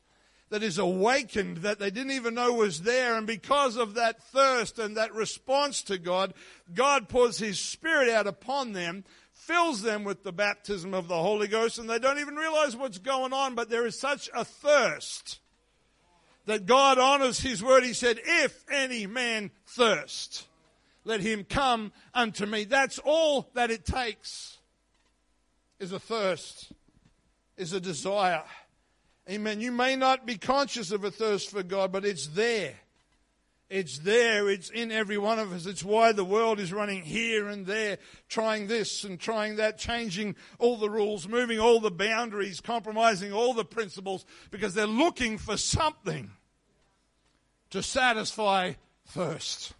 [0.51, 3.15] that is awakened that they didn't even know was there.
[3.15, 6.33] And because of that thirst and that response to God,
[6.73, 11.47] God pours His Spirit out upon them, fills them with the baptism of the Holy
[11.47, 15.39] Ghost, and they don't even realize what's going on, but there is such a thirst
[16.45, 17.85] that God honors His word.
[17.85, 20.47] He said, If any man thirst,
[21.05, 22.65] let him come unto me.
[22.65, 24.57] That's all that it takes
[25.79, 26.73] is a thirst,
[27.57, 28.43] is a desire.
[29.29, 29.61] Amen.
[29.61, 32.73] You may not be conscious of a thirst for God, but it's there.
[33.69, 34.49] It's there.
[34.49, 35.65] It's in every one of us.
[35.65, 40.35] It's why the world is running here and there, trying this and trying that, changing
[40.59, 45.55] all the rules, moving all the boundaries, compromising all the principles, because they're looking for
[45.55, 46.31] something
[47.69, 48.73] to satisfy
[49.05, 49.73] thirst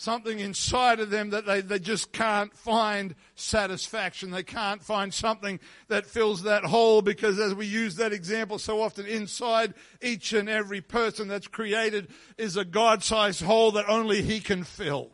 [0.00, 4.30] something inside of them that they, they just can't find satisfaction.
[4.30, 8.80] They can't find something that fills that hole because as we use that example so
[8.80, 12.08] often, inside each and every person that's created
[12.38, 15.10] is a God-sized hole that only He can fill.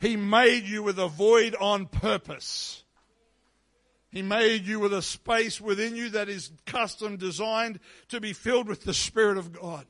[0.00, 2.84] He made you with a void on purpose.
[4.12, 7.80] He made you with a space within you that is custom designed
[8.10, 9.86] to be filled with the Spirit of God.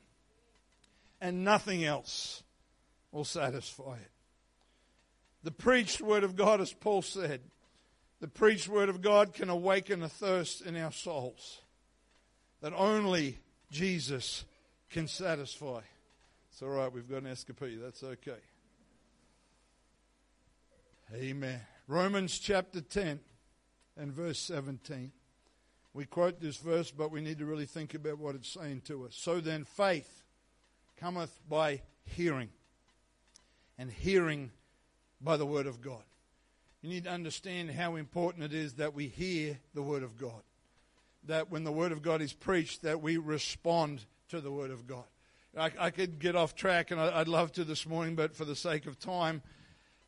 [1.21, 2.41] And nothing else
[3.11, 4.11] will satisfy it.
[5.43, 7.41] The preached word of God, as Paul said,
[8.19, 11.61] the preached word of God can awaken a thirst in our souls
[12.61, 13.39] that only
[13.71, 14.43] Jesus
[14.89, 15.79] can satisfy.
[16.51, 17.81] It's all right, we've got an escapee.
[17.81, 18.41] That's okay.
[21.15, 21.61] Amen.
[21.87, 23.19] Romans chapter 10
[23.97, 25.11] and verse 17.
[25.93, 29.05] We quote this verse, but we need to really think about what it's saying to
[29.05, 29.15] us.
[29.15, 30.23] So then, faith
[30.97, 32.49] cometh by hearing,
[33.79, 34.51] and hearing
[35.19, 36.03] by the word of God.
[36.81, 40.43] You need to understand how important it is that we hear the word of God.
[41.25, 44.85] That when the word of God is preached, that we respond to the word of
[44.85, 45.05] God.
[45.57, 48.45] I, I could get off track, and I, I'd love to this morning, but for
[48.45, 49.41] the sake of time,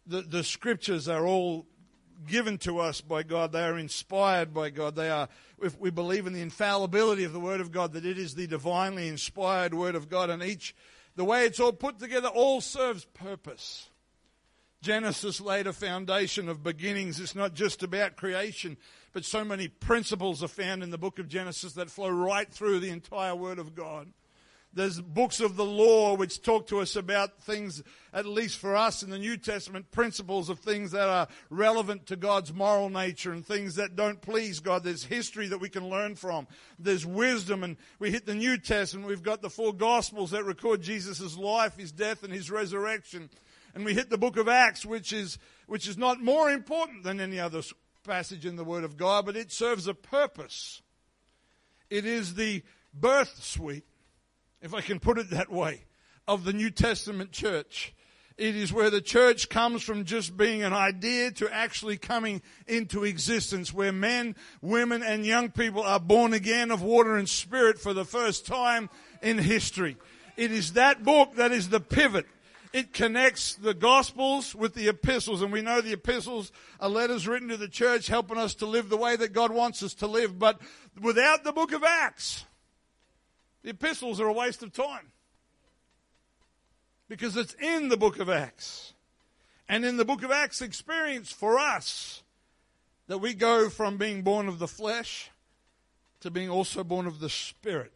[0.06, 1.66] the, the scriptures are all
[2.28, 3.52] given to us by God.
[3.52, 4.96] They are inspired by God.
[4.96, 5.28] They are,
[5.62, 8.48] if we believe in the infallibility of the Word of God, that it is the
[8.48, 10.76] divinely inspired Word of God, and each,
[11.16, 13.90] the way it's all put together, all serves purpose.
[14.82, 17.20] Genesis laid a foundation of beginnings.
[17.20, 18.78] It's not just about creation,
[19.14, 22.80] but so many principles are found in the book of Genesis that flow right through
[22.80, 24.12] the entire Word of God.
[24.74, 29.04] There's books of the law which talk to us about things, at least for us
[29.04, 33.46] in the New Testament, principles of things that are relevant to God's moral nature and
[33.46, 34.84] things that don't please God.
[34.84, 36.48] There's history that we can learn from.
[36.80, 39.10] There's wisdom and we hit the New Testament.
[39.10, 43.30] We've got the four Gospels that record Jesus' life, His death and His resurrection.
[43.76, 47.20] And we hit the book of Acts, which is, which is not more important than
[47.20, 47.62] any other
[48.06, 50.82] passage in the Word of God, but it serves a purpose.
[51.90, 53.86] It is the birth suite
[54.62, 55.84] if I can put it that way,
[56.28, 57.94] of the New Testament church.
[58.38, 63.04] It is where the church comes from just being an idea to actually coming into
[63.04, 67.94] existence, where men, women, and young people are born again of water and spirit for
[67.94, 68.90] the first time
[69.22, 69.98] in history.
[70.38, 72.26] It is that book that is the pivot.
[72.74, 77.50] It connects the Gospels with the epistles, and we know the epistles are letters written
[77.50, 80.40] to the church helping us to live the way that God wants us to live.
[80.40, 80.62] But
[81.00, 82.46] without the book of Acts,
[83.64, 85.12] the epistles are a waste of time.
[87.08, 88.94] Because it's in the book of Acts.
[89.68, 92.24] And in the book of Acts experience for us
[93.08, 95.30] that we go from being born of the flesh
[96.22, 97.92] to being also born of the spirit.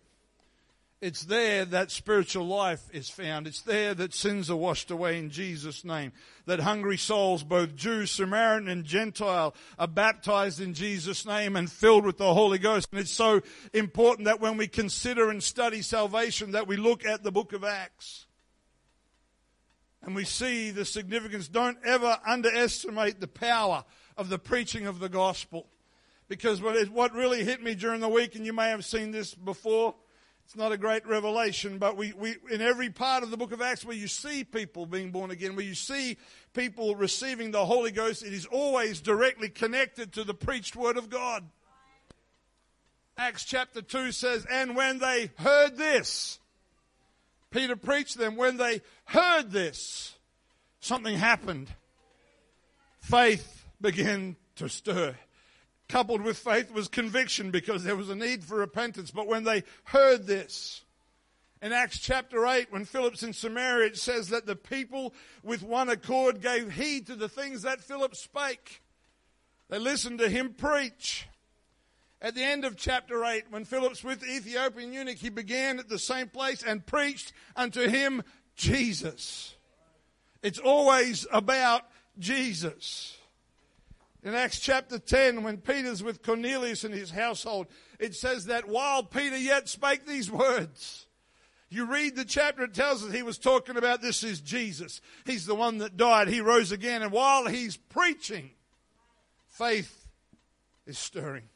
[1.02, 3.48] It's there that spiritual life is found.
[3.48, 6.14] It's there that sins are washed away in Jesus' name.
[6.46, 12.06] That hungry souls, both Jew, Samaritan, and Gentile, are baptized in Jesus' name and filled
[12.06, 12.88] with the Holy Ghost.
[12.92, 13.42] And it's so
[13.74, 17.64] important that when we consider and study salvation, that we look at the book of
[17.64, 18.26] Acts.
[20.02, 21.48] And we see the significance.
[21.50, 23.84] Don't ever underestimate the power
[24.18, 25.68] of the preaching of the gospel.
[26.30, 29.94] Because what really hit me during the week, and you may have seen this before,
[30.46, 33.62] it's not a great revelation, but we, we, in every part of the book of
[33.62, 36.18] Acts where you see people being born again, where you see
[36.54, 41.10] people receiving the Holy Ghost, it is always directly connected to the preached word of
[41.10, 41.44] God.
[43.18, 46.40] Acts chapter 2 says, And when they heard this,
[47.50, 50.14] Peter preached them, when they heard this,
[50.80, 51.70] something happened.
[53.00, 55.16] Faith began to stir
[55.88, 59.12] coupled with faith was conviction because there was a need for repentance.
[59.12, 60.84] But when they heard this,
[61.62, 65.90] in Acts chapter 8, when Philip's in Samaria, it says that the people with one
[65.90, 68.82] accord gave heed to the things that Philip spake.
[69.70, 71.28] They listened to him preach.
[72.22, 75.90] At the end of chapter 8, when Philip's with the Ethiopian eunuch, he began at
[75.90, 78.24] the same place and preached unto him
[78.56, 79.56] Jesus.
[80.42, 81.84] It's always about
[82.20, 83.18] Jesus.
[84.26, 87.68] In Acts chapter 10, when Peter's with Cornelius and his household,
[88.00, 91.06] it says that while Peter yet spake these words,
[91.70, 95.00] you read the chapter, it tells us he was talking about this is Jesus.
[95.28, 96.28] He's the one that died.
[96.28, 97.04] He rose again.
[97.04, 98.50] And while he's preaching,
[99.48, 100.08] faith
[100.88, 101.50] is stirring.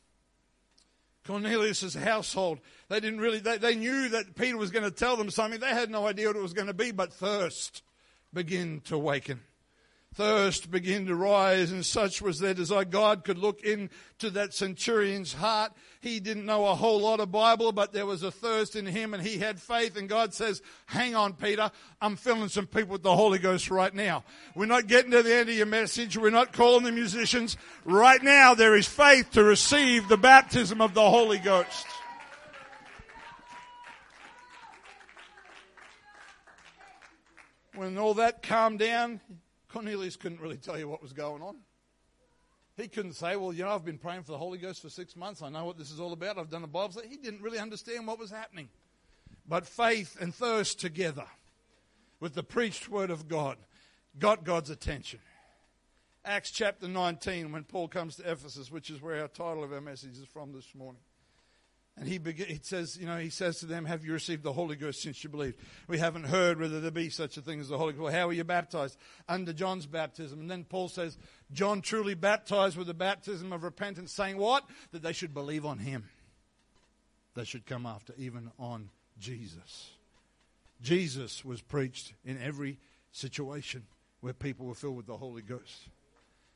[1.25, 5.31] Cornelius' household, they didn't really, they, they knew that Peter was going to tell them
[5.31, 5.59] something.
[5.59, 7.81] They had no idea what it was going to be, but thirst
[8.31, 9.39] began to awaken
[10.15, 12.83] thirst began to rise, and such was their desire.
[12.83, 15.71] God could look into that centurion's heart.
[16.01, 19.13] He didn't know a whole lot of Bible, but there was a thirst in him,
[19.13, 19.97] and he had faith.
[19.97, 21.71] And God says, Hang on, Peter.
[22.01, 24.23] I'm filling some people with the Holy Ghost right now.
[24.55, 26.17] We're not getting to the end of your message.
[26.17, 27.57] We're not calling the musicians.
[27.85, 31.85] Right now, there is faith to receive the baptism of the Holy Ghost.
[37.75, 39.21] When all that calmed down,
[39.69, 41.57] Cornelius couldn't really tell you what was going on.
[42.75, 45.15] He couldn't say, Well, you know, I've been praying for the Holy Ghost for six
[45.15, 45.41] months.
[45.41, 46.37] I know what this is all about.
[46.37, 47.01] I've done a Bible.
[47.07, 48.69] He didn't really understand what was happening.
[49.47, 51.25] But faith and thirst together
[52.19, 53.57] with the preached word of God
[54.17, 55.19] got God's attention.
[56.25, 59.81] Acts chapter 19, when Paul comes to Ephesus, which is where our title of our
[59.81, 61.01] message is from this morning.
[61.99, 64.77] And he, he says, you know, he says to them, "Have you received the Holy
[64.77, 67.77] Ghost since you believed?" We haven't heard whether there be such a thing as the
[67.77, 68.15] Holy Ghost.
[68.15, 68.97] How were you baptized?
[69.27, 70.39] Under John's baptism.
[70.39, 71.17] And then Paul says,
[71.51, 74.63] John truly baptized with the baptism of repentance, saying what?
[74.93, 76.07] That they should believe on him.
[77.35, 78.89] They should come after, even on
[79.19, 79.91] Jesus.
[80.81, 82.79] Jesus was preached in every
[83.11, 83.85] situation
[84.21, 85.89] where people were filled with the Holy Ghost.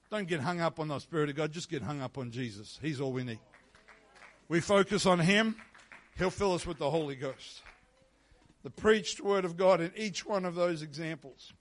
[0.09, 2.79] Don't get hung up on the Spirit of God, just get hung up on Jesus.
[2.81, 3.39] He's all we need.
[4.53, 5.55] We focus on Him,
[6.15, 7.63] He'll fill us with the Holy Ghost.
[8.61, 11.53] The preached Word of God in each one of those examples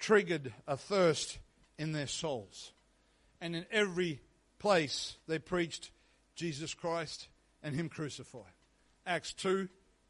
[0.00, 1.38] triggered a thirst
[1.78, 2.72] in their souls.
[3.40, 4.20] And in every
[4.58, 5.92] place they preached
[6.34, 7.28] Jesus Christ
[7.62, 8.42] and Him crucified.
[9.06, 9.68] Acts 2,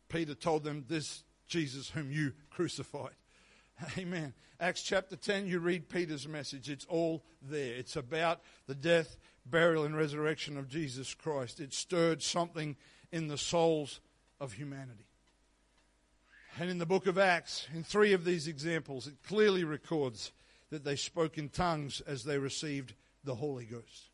[0.09, 3.17] Peter told them, This Jesus whom you crucified.
[3.99, 4.33] Amen.
[4.59, 6.71] Acts chapter 10, you read Peter's message.
[6.71, 7.75] It's all there.
[7.75, 9.19] It's about the death,
[9.51, 11.61] burial, and resurrection of Jesus Christ.
[11.61, 12.77] It stirred something
[13.13, 14.01] in the souls
[14.41, 15.07] of humanity.
[16.59, 20.33] And in the book of Acts, in three of these examples, it clearly records
[20.71, 22.95] that they spoke in tongues as they received
[23.25, 24.11] the Holy Ghost.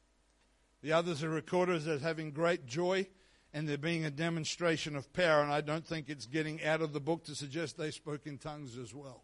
[0.82, 3.06] The others are recorded as having great joy
[3.54, 6.92] and there being a demonstration of power, and I don't think it's getting out of
[6.92, 9.22] the book to suggest they spoke in tongues as well.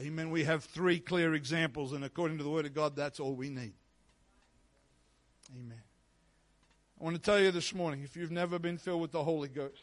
[0.00, 0.30] Amen.
[0.30, 3.48] We have three clear examples, and according to the Word of God, that's all we
[3.48, 3.74] need.
[5.54, 5.82] Amen.
[7.00, 9.48] I want to tell you this morning if you've never been filled with the Holy
[9.48, 9.82] Ghost,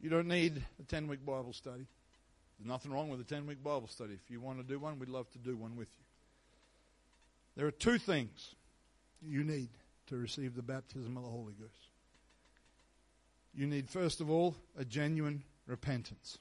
[0.00, 1.86] you don't need a 10 week Bible study.
[2.58, 4.14] There's nothing wrong with a 10 week Bible study.
[4.14, 6.04] If you want to do one, we'd love to do one with you.
[7.56, 8.54] There are two things
[9.22, 9.68] you need
[10.08, 11.88] to receive the baptism of the Holy Ghost.
[13.54, 16.38] You need, first of all, a genuine repentance.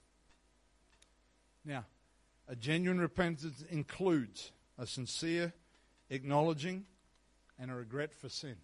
[1.64, 1.86] Now,
[2.49, 5.53] a genuine repentance includes a sincere
[6.09, 6.86] acknowledging
[7.60, 8.56] and a regret for sin.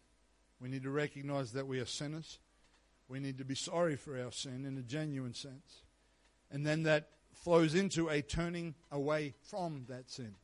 [0.60, 2.40] We need to recognize that we are sinners.
[3.08, 5.84] We need to be sorry for our sin in a genuine sense.
[6.52, 10.36] And then that flows into a turning away from that sin.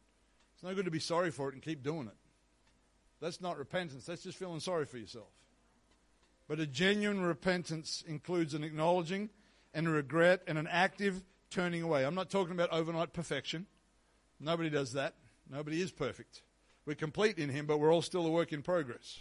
[0.54, 2.16] It's no good to be sorry for it and keep doing it.
[3.22, 4.06] That's not repentance.
[4.06, 5.30] That's just feeling sorry for yourself.
[6.48, 9.30] But a genuine repentance includes an acknowledging
[9.74, 12.06] and a regret and an active turning away.
[12.06, 13.66] I'm not talking about overnight perfection.
[14.40, 15.16] Nobody does that.
[15.50, 16.42] Nobody is perfect.
[16.86, 19.20] We're complete in Him, but we're all still a work in progress.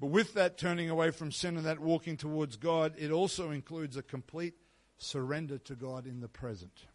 [0.00, 3.96] But with that turning away from sin and that walking towards God, it also includes
[3.96, 4.54] a complete
[4.98, 6.86] surrender to God in the present.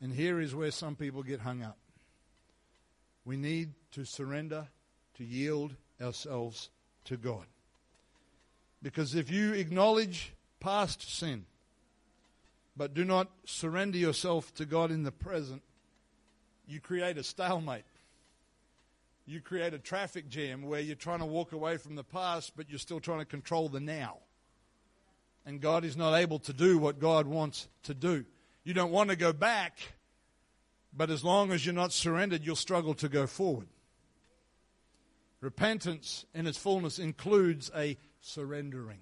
[0.00, 1.78] And here is where some people get hung up.
[3.24, 4.68] We need to surrender,
[5.16, 6.70] to yield ourselves
[7.04, 7.44] to God.
[8.82, 11.44] Because if you acknowledge past sin,
[12.76, 15.62] but do not surrender yourself to God in the present,
[16.66, 17.84] you create a stalemate.
[19.28, 22.70] You create a traffic jam where you're trying to walk away from the past, but
[22.70, 24.16] you're still trying to control the now.
[25.44, 28.24] And God is not able to do what God wants to do.
[28.64, 29.80] You don't want to go back,
[30.96, 33.68] but as long as you're not surrendered, you'll struggle to go forward.
[35.42, 39.00] Repentance in its fullness includes a surrendering,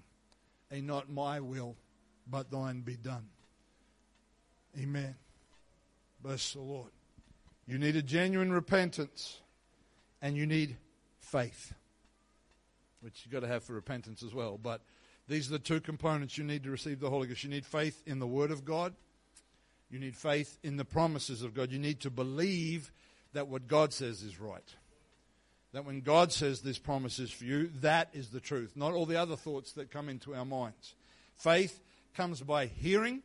[0.69, 1.77] a not my will,
[2.29, 3.29] but thine be done.
[4.77, 5.15] Amen.
[6.21, 6.91] Bless the Lord.
[7.65, 9.39] You need a genuine repentance
[10.21, 10.77] and you need
[11.19, 11.73] faith,
[13.01, 14.57] which you've got to have for repentance as well.
[14.57, 14.81] But
[15.27, 17.43] these are the two components you need to receive the Holy Ghost.
[17.43, 18.93] You need faith in the Word of God,
[19.89, 21.71] you need faith in the promises of God.
[21.71, 22.91] You need to believe
[23.33, 24.75] that what God says is right.
[25.73, 29.05] That when God says this promise is for you, that is the truth, not all
[29.05, 30.95] the other thoughts that come into our minds.
[31.35, 31.79] Faith
[32.15, 33.21] comes by hearing,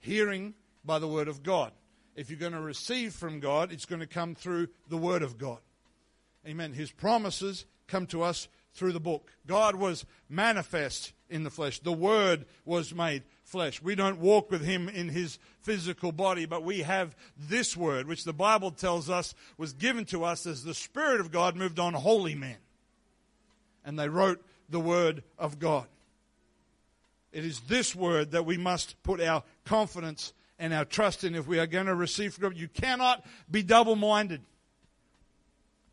[0.00, 0.54] hearing
[0.84, 1.72] by the Word of God.
[2.14, 5.38] If you're going to receive from God, it's going to come through the Word of
[5.38, 5.58] God.
[6.48, 6.72] Amen.
[6.72, 9.30] His promises come to us through the book.
[9.46, 11.80] God was manifest in the flesh.
[11.80, 13.82] The Word was made flesh.
[13.82, 18.24] We don't walk with Him in His physical body, but we have this Word, which
[18.24, 21.92] the Bible tells us was given to us as the Spirit of God moved on
[21.92, 22.56] holy men.
[23.84, 25.86] And they wrote the Word of God.
[27.30, 31.46] It is this Word that we must put our confidence and our trust in if
[31.46, 32.56] we are going to receive from God.
[32.56, 34.40] You cannot be double minded.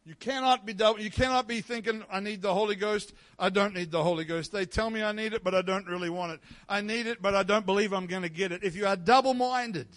[0.06, 3.12] You cannot be double, you cannot be thinking I need the Holy Ghost.
[3.39, 4.51] I don't need the Holy Ghost.
[4.51, 6.41] They tell me I need it, but I don't really want it.
[6.70, 8.64] I need it, but I don't believe I'm going to get it.
[8.64, 9.88] If you are double-minded,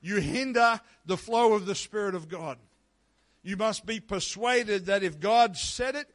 [0.00, 2.56] you hinder the flow of the Spirit of God.
[3.42, 6.06] You must be persuaded that if God said it,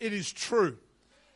[0.00, 0.78] it is true.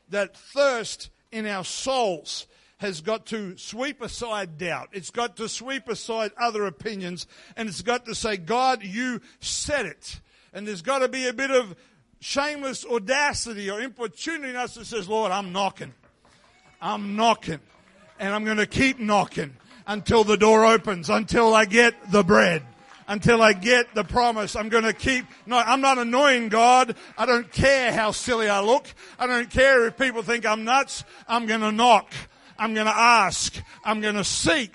[0.08, 2.46] That thirst in our souls
[2.78, 4.88] has got to sweep aside doubt.
[4.92, 7.26] It's got to sweep aside other opinions.
[7.54, 10.20] And it's got to say, God, you said it.
[10.54, 11.74] And there's got to be a bit of
[12.20, 15.92] shameless audacity or importunity in us that says, Lord, I'm knocking.
[16.80, 17.60] I'm knocking.
[18.20, 22.62] And I'm going to keep knocking until the door opens, until I get the bread,
[23.08, 24.54] until I get the promise.
[24.54, 26.96] I'm going to keep, no, I'm not annoying God.
[27.18, 28.86] I don't care how silly I look.
[29.18, 31.02] I don't care if people think I'm nuts.
[31.26, 32.12] I'm going to knock.
[32.56, 33.60] I'm going to ask.
[33.84, 34.72] I'm going to seek.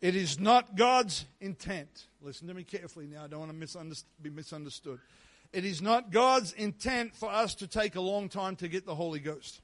[0.00, 2.06] It is not God's intent.
[2.20, 3.24] Listen to me carefully now.
[3.24, 4.98] I don't want to be misunderstood.
[5.52, 8.94] It is not God's intent for us to take a long time to get the
[8.94, 9.60] Holy Ghost.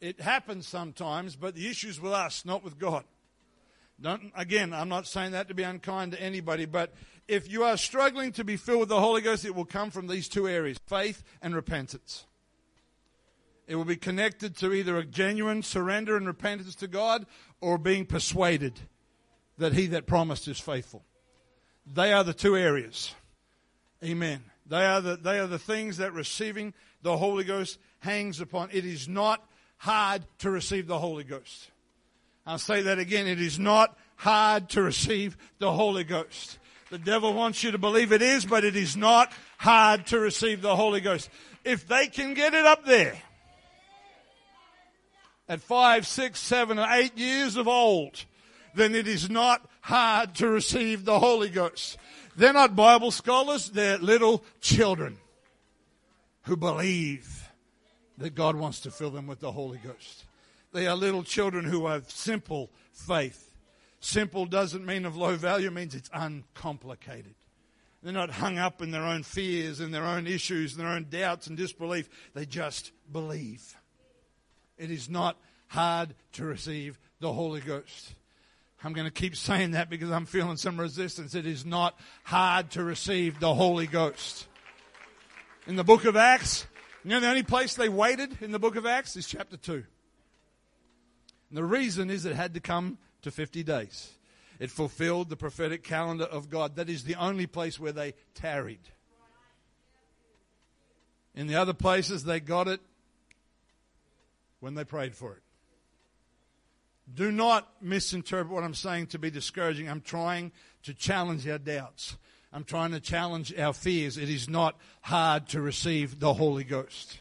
[0.00, 3.04] It happens sometimes, but the issue's with us, not with God.
[4.00, 6.94] Don't, again, I'm not saying that to be unkind to anybody, but
[7.28, 10.06] if you are struggling to be filled with the Holy Ghost, it will come from
[10.06, 12.24] these two areas faith and repentance.
[13.70, 17.24] It will be connected to either a genuine surrender and repentance to God
[17.60, 18.80] or being persuaded
[19.58, 21.04] that He that promised is faithful.
[21.86, 23.14] They are the two areas.
[24.02, 24.42] Amen.
[24.66, 28.70] They are the, they are the things that receiving the Holy Ghost hangs upon.
[28.72, 31.70] It is not hard to receive the Holy Ghost.
[32.44, 33.28] I'll say that again.
[33.28, 36.58] It is not hard to receive the Holy Ghost.
[36.90, 40.60] The devil wants you to believe it is, but it is not hard to receive
[40.60, 41.30] the Holy Ghost.
[41.64, 43.16] If they can get it up there
[45.50, 48.24] at five, six, seven, or eight years of old,
[48.76, 51.98] then it is not hard to receive the Holy Ghost.
[52.36, 55.18] They're not Bible scholars, they're little children
[56.42, 57.50] who believe
[58.16, 60.24] that God wants to fill them with the Holy Ghost.
[60.72, 63.50] They are little children who have simple faith.
[63.98, 67.34] Simple doesn't mean of low value, it means it's uncomplicated.
[68.04, 71.08] They're not hung up in their own fears and their own issues and their own
[71.10, 72.08] doubts and disbelief.
[72.34, 73.74] They just believe.
[74.80, 75.36] It is not
[75.68, 78.14] hard to receive the Holy Ghost.
[78.82, 81.34] I'm going to keep saying that because I'm feeling some resistance.
[81.34, 84.48] It is not hard to receive the Holy Ghost.
[85.66, 86.66] In the book of Acts,
[87.04, 89.74] you know the only place they waited in the book of Acts is chapter 2.
[89.74, 89.84] And
[91.50, 94.12] the reason is it had to come to 50 days.
[94.58, 96.76] It fulfilled the prophetic calendar of God.
[96.76, 98.80] That is the only place where they tarried.
[101.34, 102.80] In the other places, they got it
[104.60, 105.42] when they prayed for it.
[107.12, 109.88] Do not misinterpret what I'm saying to be discouraging.
[109.88, 110.52] I'm trying
[110.84, 112.16] to challenge our doubts.
[112.52, 114.16] I'm trying to challenge our fears.
[114.16, 117.18] It is not hard to receive the Holy Ghost.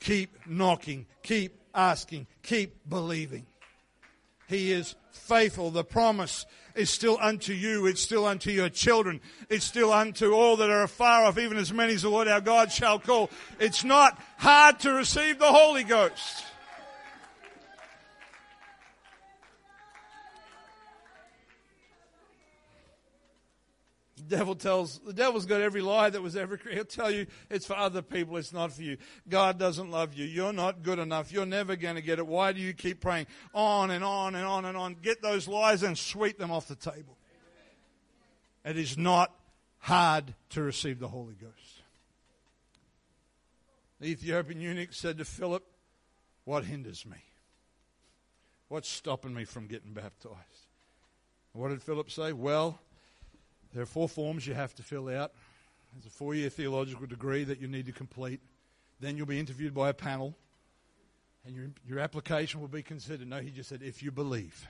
[0.00, 3.46] Keep knocking, keep asking, keep believing.
[4.48, 5.70] He is faithful.
[5.70, 7.86] The promise is still unto you.
[7.86, 9.20] It's still unto your children.
[9.48, 12.40] It's still unto all that are afar off, even as many as the Lord our
[12.40, 13.30] God shall call.
[13.58, 16.44] It's not hard to receive the Holy Ghost.
[24.26, 26.76] The devil tells, the devil's got every lie that was ever created.
[26.76, 28.96] He'll tell you it's for other people, it's not for you.
[29.28, 30.24] God doesn't love you.
[30.24, 31.30] You're not good enough.
[31.32, 32.26] You're never going to get it.
[32.26, 33.26] Why do you keep praying?
[33.52, 34.96] On and on and on and on.
[35.02, 37.18] Get those lies and sweep them off the table.
[38.64, 39.34] It is not
[39.78, 41.82] hard to receive the Holy Ghost.
[44.00, 45.64] The Ethiopian eunuch said to Philip,
[46.44, 47.18] What hinders me?
[48.68, 50.34] What's stopping me from getting baptized?
[51.52, 52.32] What did Philip say?
[52.32, 52.80] Well,
[53.74, 55.32] there are four forms you have to fill out.
[55.92, 58.40] There's a four year theological degree that you need to complete.
[59.00, 60.34] Then you'll be interviewed by a panel,
[61.44, 63.28] and your, your application will be considered.
[63.28, 64.66] No, he just said, if you believe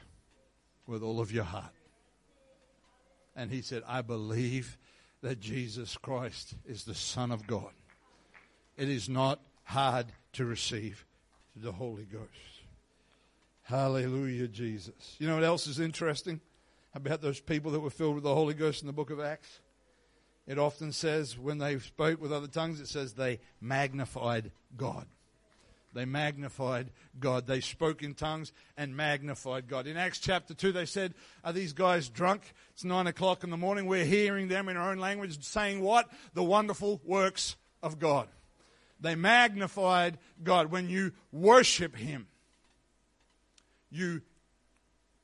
[0.87, 1.73] with all of your heart.
[3.37, 4.79] And he said, I believe
[5.23, 7.73] that Jesus Christ is the Son of God.
[8.77, 11.05] It is not hard to receive
[11.57, 12.29] the Holy Ghost.
[13.63, 15.17] Hallelujah, Jesus.
[15.19, 16.41] You know what else is interesting?
[16.95, 19.61] About those people that were filled with the Holy Ghost in the book of Acts?
[20.47, 25.07] It often says when they spoke with other tongues, it says they magnified God.
[25.95, 27.47] They magnified God.
[27.47, 29.87] They spoke in tongues and magnified God.
[29.87, 31.15] In Acts chapter 2, they said,
[31.45, 32.53] Are these guys drunk?
[32.73, 33.87] It's 9 o'clock in the morning.
[33.87, 36.11] We're hearing them in our own language saying what?
[36.35, 38.29] The wonderful works of God.
[39.01, 40.73] They magnified God.
[40.73, 42.27] When you worship Him,
[43.91, 44.23] you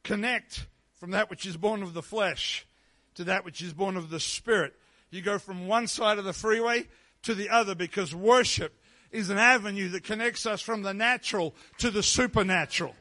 [0.05, 0.67] connect
[1.01, 2.67] from that which is born of the flesh
[3.15, 4.75] to that which is born of the spirit.
[5.11, 6.87] You go from one side of the freeway
[7.23, 8.79] to the other because worship
[9.11, 12.95] is an avenue that connects us from the natural to the supernatural.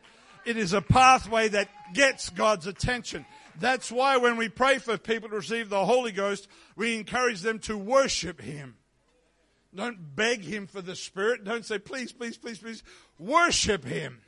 [0.46, 3.26] It is a pathway that gets God's attention.
[3.60, 6.48] That's why when we pray for people to receive the Holy Ghost,
[6.78, 8.76] we encourage them to worship Him.
[9.76, 11.44] Don't beg Him for the Spirit.
[11.44, 12.82] Don't say, please, please, please, please.
[13.20, 14.22] Worship Him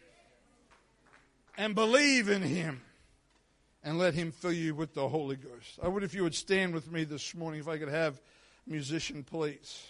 [1.57, 2.81] and believe in Him
[3.83, 5.79] and let Him fill you with the Holy Ghost.
[5.81, 8.21] I would if you would stand with me this morning, if I could have
[8.67, 9.85] musician, please.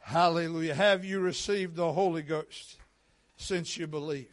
[0.00, 0.74] Hallelujah.
[0.74, 2.76] Have you received the Holy Ghost
[3.36, 4.28] since you believed?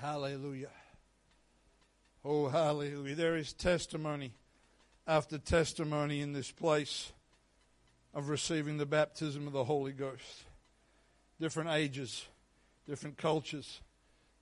[0.00, 0.70] Hallelujah.
[2.24, 3.14] Oh, hallelujah.
[3.14, 4.32] There is testimony
[5.06, 7.12] after testimony in this place
[8.12, 10.44] of receiving the baptism of the Holy Ghost.
[11.40, 12.26] Different ages,
[12.88, 13.80] different cultures,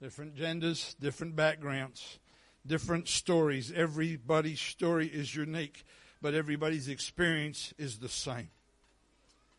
[0.01, 2.19] different genders, different backgrounds,
[2.67, 3.73] different stories.
[3.73, 5.85] Everybody's story is unique,
[6.21, 8.51] but everybody's experience is the same.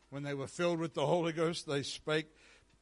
[0.09, 2.27] When they were filled with the Holy Ghost, they spake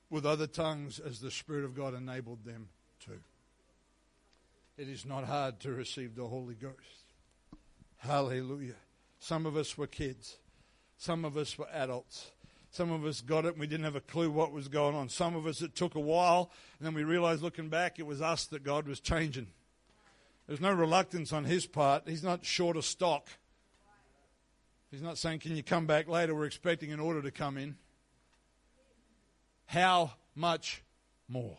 [0.09, 2.69] with other tongues as the Spirit of God enabled them
[3.05, 3.13] to.
[4.77, 7.13] It is not hard to receive the Holy Ghost.
[7.97, 8.75] Hallelujah.
[9.19, 10.37] Some of us were kids.
[10.97, 12.31] Some of us were adults.
[12.73, 15.07] Some of us got it and we didn't have a clue what was going on.
[15.07, 16.49] Some of us it took a while
[16.79, 19.45] and then we realized looking back it was us that God was changing.
[20.47, 22.07] There's no reluctance on his part.
[22.07, 23.29] He's not short of stock.
[24.89, 26.33] He's not saying, Can you come back later?
[26.33, 27.75] We're expecting an order to come in.
[29.67, 30.81] How much
[31.27, 31.57] more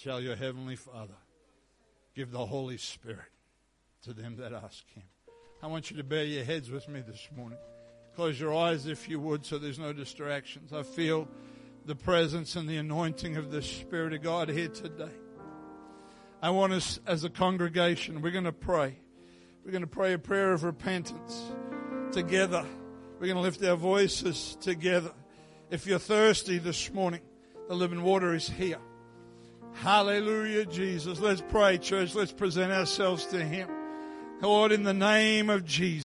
[0.00, 1.14] shall your heavenly Father
[2.16, 3.30] give the Holy Spirit
[4.02, 5.04] to them that ask him?
[5.62, 7.58] I want you to bear your heads with me this morning.
[8.14, 10.72] Close your eyes if you would so there's no distractions.
[10.72, 11.28] I feel
[11.86, 15.12] the presence and the anointing of the Spirit of God here today.
[16.42, 18.96] I want us as a congregation, we're going to pray.
[19.64, 21.42] We're going to pray a prayer of repentance
[22.12, 22.64] together.
[23.18, 25.12] We're going to lift our voices together.
[25.70, 27.20] If you're thirsty this morning,
[27.68, 28.78] the living water is here.
[29.74, 31.20] Hallelujah, Jesus.
[31.20, 32.14] Let's pray, church.
[32.14, 33.68] Let's present ourselves to Him.
[34.40, 35.98] Lord, in the name of Jesus.